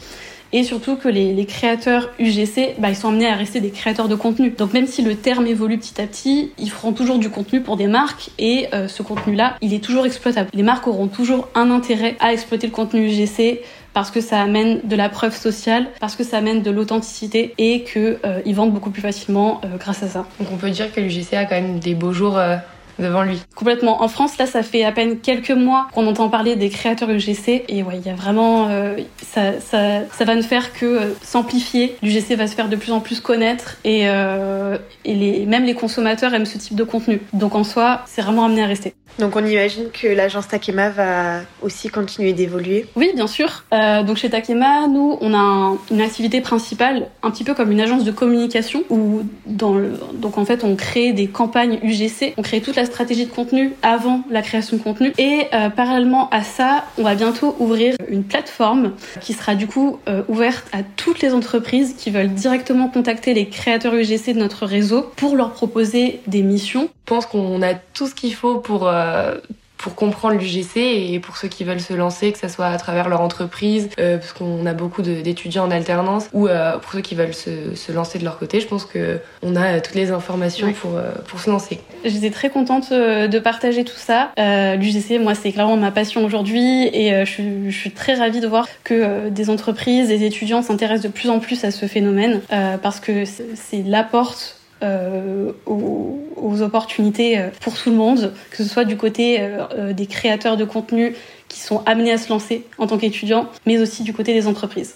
et 0.52 0.64
surtout 0.64 0.96
que 0.96 1.09
les, 1.09 1.44
créateurs 1.44 2.11
UGC, 2.18 2.76
bah, 2.79 2.88
ils 2.88 2.96
sont 2.96 3.09
amenés 3.09 3.29
à 3.29 3.35
rester 3.35 3.61
des 3.61 3.70
créateurs 3.70 4.09
de 4.09 4.14
contenu. 4.14 4.50
Donc 4.50 4.72
même 4.72 4.87
si 4.87 5.02
le 5.02 5.14
terme 5.14 5.46
évolue 5.46 5.79
petit 5.79 6.00
à 6.00 6.07
petit, 6.07 6.52
ils 6.59 6.70
feront 6.70 6.92
toujours 6.92 7.18
du 7.18 7.29
contenu 7.29 7.61
pour 7.61 7.76
des 7.76 7.87
marques 7.87 8.31
et 8.38 8.66
euh, 8.72 8.88
ce 8.88 9.02
contenu-là, 9.02 9.57
il 9.61 9.74
est 9.74 9.85
toujours 9.85 10.07
exploitable. 10.07 10.48
Les 10.55 10.62
marques 10.62 10.87
auront 10.87 11.09
toujours 11.09 11.48
un 11.55 11.70
intérêt 11.70 12.16
à 12.20 12.33
exploiter 12.33 12.66
le 12.66 12.72
contenu 12.72 13.09
UGC 13.09 13.61
parce 13.98 14.12
que 14.12 14.20
ça 14.20 14.40
amène 14.40 14.78
de 14.84 14.94
la 14.94 15.08
preuve 15.08 15.34
sociale, 15.34 15.88
parce 15.98 16.14
que 16.14 16.22
ça 16.22 16.38
amène 16.38 16.62
de 16.62 16.70
l'authenticité 16.70 17.52
et 17.58 17.82
qu'ils 17.82 18.16
euh, 18.24 18.40
vendent 18.54 18.72
beaucoup 18.72 18.92
plus 18.92 19.02
facilement 19.02 19.61
euh, 19.64 19.76
grâce 19.76 20.04
à 20.04 20.06
ça. 20.06 20.24
Donc 20.38 20.52
on 20.52 20.56
peut 20.56 20.70
dire 20.70 20.94
que 20.94 21.00
l'UGC 21.00 21.32
a 21.34 21.46
quand 21.46 21.56
même 21.56 21.80
des 21.80 21.96
beaux 21.96 22.12
jours 22.12 22.38
euh, 22.38 22.58
devant 22.98 23.22
lui. 23.22 23.40
Complètement. 23.54 24.02
En 24.02 24.08
France, 24.08 24.38
là, 24.38 24.46
ça 24.46 24.62
fait 24.62 24.84
à 24.84 24.92
peine 24.92 25.18
quelques 25.20 25.50
mois 25.50 25.88
qu'on 25.94 26.06
entend 26.06 26.28
parler 26.28 26.56
des 26.56 26.68
créateurs 26.68 27.11
UGC. 27.11 27.64
Et 27.68 27.82
ouais, 27.82 27.98
il 27.98 28.06
y 28.06 28.11
a 28.11 28.14
vraiment... 28.14 28.68
Euh, 28.68 28.96
ça, 29.22 29.61
ça, 29.61 30.00
ça, 30.12 30.24
va 30.24 30.34
ne 30.34 30.42
faire 30.42 30.72
que 30.72 30.87
euh, 30.87 31.14
s'amplifier. 31.22 31.96
L'UGC 32.02 32.37
va 32.37 32.46
se 32.46 32.54
faire 32.54 32.68
de 32.68 32.76
plus 32.76 32.92
en 32.92 33.00
plus 33.00 33.20
connaître. 33.20 33.76
Et, 33.84 34.08
euh, 34.08 34.78
et 35.04 35.14
les, 35.14 35.46
même 35.46 35.64
les 35.64 35.74
consommateurs 35.74 36.34
aiment 36.34 36.46
ce 36.46 36.58
type 36.58 36.74
de 36.76 36.84
contenu. 36.84 37.20
Donc 37.32 37.54
en 37.54 37.64
soi, 37.64 38.02
c'est 38.06 38.22
vraiment 38.22 38.44
amené 38.44 38.62
à 38.62 38.66
rester. 38.66 38.94
Donc 39.18 39.34
on 39.34 39.44
imagine 39.44 39.90
que 39.90 40.06
l'agence 40.06 40.46
Takema 40.46 40.90
va 40.90 41.40
aussi 41.62 41.88
continuer 41.88 42.32
d'évoluer. 42.32 42.87
Oui, 42.94 43.11
bien 43.16 43.26
sûr. 43.26 43.64
Euh, 43.72 44.04
donc 44.04 44.16
chez 44.16 44.30
Takema, 44.30 44.87
nous, 44.87 45.18
on 45.20 45.34
a 45.34 45.76
une 45.90 46.00
activité 46.00 46.40
principale, 46.40 47.08
un 47.24 47.30
petit 47.32 47.42
peu 47.42 47.54
comme 47.54 47.72
une 47.72 47.80
agence 47.80 48.04
de 48.04 48.12
communication, 48.12 48.84
où 48.90 49.22
dans 49.46 49.74
le, 49.74 49.94
donc 50.14 50.38
en 50.38 50.44
fait, 50.44 50.62
on 50.62 50.76
crée 50.76 51.12
des 51.12 51.26
campagnes 51.26 51.80
UGC, 51.82 52.34
on 52.37 52.42
crée 52.42 52.61
toute 52.61 52.76
la 52.76 52.87
stratégie 52.88 53.27
de 53.27 53.31
contenu 53.31 53.72
avant 53.83 54.22
la 54.31 54.42
création 54.42 54.77
de 54.77 54.83
contenu. 54.83 55.12
Et 55.18 55.46
euh, 55.53 55.70
parallèlement 55.70 56.29
à 56.31 56.42
ça, 56.42 56.85
on 56.98 57.03
va 57.03 57.14
bientôt 57.14 57.55
ouvrir 57.59 57.94
une 58.09 58.24
plateforme 58.24 58.92
qui 59.20 59.33
sera 59.33 59.55
du 59.55 59.66
coup 59.66 59.98
euh, 60.09 60.22
ouverte 60.29 60.66
à 60.72 60.83
toutes 60.83 61.20
les 61.20 61.33
entreprises 61.33 61.94
qui 61.96 62.11
veulent 62.11 62.29
directement 62.33 62.88
contacter 62.88 63.35
les 63.35 63.48
créateurs 63.48 63.94
UGC 63.94 64.35
de 64.35 64.38
notre 64.38 64.66
réseau 64.66 65.11
pour 65.16 65.37
leur 65.37 65.53
proposer 65.53 66.20
des 66.27 66.42
missions. 66.42 66.88
Je 67.07 67.14
pense 67.14 67.27
qu'on 67.27 67.62
a 67.62 67.74
tout 67.74 68.07
ce 68.07 68.14
qu'il 68.14 68.35
faut 68.35 68.59
pour 68.59 68.88
euh, 68.88 69.37
pour 69.78 69.94
comprendre 69.94 70.38
l'UGC 70.38 70.76
et 70.76 71.20
pour 71.20 71.36
ceux 71.36 71.48
qui 71.48 71.64
veulent 71.64 71.80
se 71.80 71.94
lancer, 71.94 72.32
que 72.32 72.38
ce 72.38 72.48
soit 72.48 72.66
à 72.66 72.76
travers 72.76 73.08
leur 73.08 73.20
entreprise, 73.20 73.88
euh, 73.98 74.18
parce 74.18 74.32
qu'on 74.32 74.66
a 74.66 74.74
beaucoup 74.74 75.02
d'étudiants 75.02 75.64
en 75.64 75.70
alternance, 75.70 76.28
ou 76.32 76.48
euh, 76.48 76.78
pour 76.78 76.92
ceux 76.92 77.00
qui 77.00 77.14
veulent 77.14 77.34
se, 77.34 77.74
se, 77.74 77.92
lancer 77.92 78.18
de 78.18 78.24
leur 78.24 78.38
côté, 78.38 78.60
je 78.60 78.66
pense 78.66 78.84
que 78.84 79.20
on 79.42 79.54
a 79.56 79.80
toutes 79.80 79.94
les 79.94 80.10
informations 80.10 80.72
pour, 80.72 80.96
euh, 80.96 81.12
pour 81.28 81.40
se 81.40 81.48
lancer. 81.48 81.80
J'étais 82.04 82.30
très 82.30 82.50
contente 82.50 82.92
de 82.92 83.38
partager 83.38 83.84
tout 83.84 83.96
ça. 83.96 84.32
L'UGC, 84.36 85.20
moi, 85.20 85.34
c'est 85.34 85.52
clairement 85.52 85.76
ma 85.76 85.90
passion 85.90 86.24
aujourd'hui 86.24 86.88
et 86.92 87.24
je, 87.24 87.70
suis, 87.70 87.90
très 87.92 88.14
ravie 88.14 88.40
de 88.40 88.46
voir 88.46 88.66
que 88.84 89.28
des 89.28 89.50
entreprises, 89.50 90.08
des 90.08 90.24
étudiants 90.24 90.62
s'intéressent 90.62 91.04
de 91.04 91.08
plus 91.08 91.30
en 91.30 91.38
plus 91.38 91.64
à 91.64 91.70
ce 91.70 91.86
phénomène 91.86 92.40
parce 92.82 93.00
que 93.00 93.24
c'est 93.24 93.82
la 93.84 94.02
porte 94.02 94.58
euh, 94.82 95.52
aux, 95.66 96.62
opportunités 96.62 97.38
euh, 97.38 97.50
pour 97.60 97.74
tout 97.74 97.90
le 97.90 97.96
monde, 97.96 98.32
que 98.50 98.56
ce 98.56 98.64
soit 98.64 98.84
du 98.84 98.96
côté 98.96 99.38
euh, 99.40 99.92
des 99.92 100.06
créateurs 100.06 100.56
de 100.56 100.64
contenu 100.64 101.14
qui 101.48 101.60
sont 101.60 101.82
amenés 101.86 102.12
à 102.12 102.18
se 102.18 102.28
lancer 102.28 102.64
en 102.78 102.86
tant 102.86 102.98
qu'étudiants, 102.98 103.48
mais 103.64 103.78
aussi 103.78 104.02
du 104.02 104.12
côté 104.12 104.34
des 104.34 104.48
entreprises. 104.48 104.94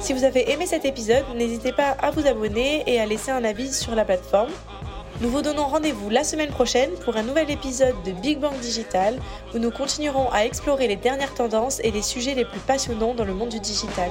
Si 0.00 0.12
vous 0.12 0.24
avez 0.24 0.50
aimé 0.50 0.66
cet 0.66 0.84
épisode, 0.84 1.24
n'hésitez 1.36 1.72
pas 1.72 1.96
à 2.02 2.10
vous 2.10 2.26
abonner 2.26 2.82
et 2.86 3.00
à 3.00 3.06
laisser 3.06 3.30
un 3.30 3.44
avis 3.44 3.72
sur 3.72 3.94
la 3.94 4.04
plateforme. 4.04 4.50
Nous 5.20 5.28
vous 5.28 5.42
donnons 5.42 5.66
rendez-vous 5.66 6.08
la 6.08 6.24
semaine 6.24 6.50
prochaine 6.50 6.90
pour 7.04 7.16
un 7.16 7.22
nouvel 7.22 7.50
épisode 7.50 7.94
de 8.06 8.12
Big 8.12 8.38
Bang 8.38 8.58
Digital 8.60 9.18
où 9.54 9.58
nous 9.58 9.70
continuerons 9.70 10.30
à 10.32 10.44
explorer 10.44 10.88
les 10.88 10.96
dernières 10.96 11.34
tendances 11.34 11.80
et 11.84 11.90
les 11.90 12.02
sujets 12.02 12.34
les 12.34 12.46
plus 12.46 12.60
passionnants 12.60 13.14
dans 13.14 13.24
le 13.24 13.34
monde 13.34 13.50
du 13.50 13.60
digital. 13.60 14.10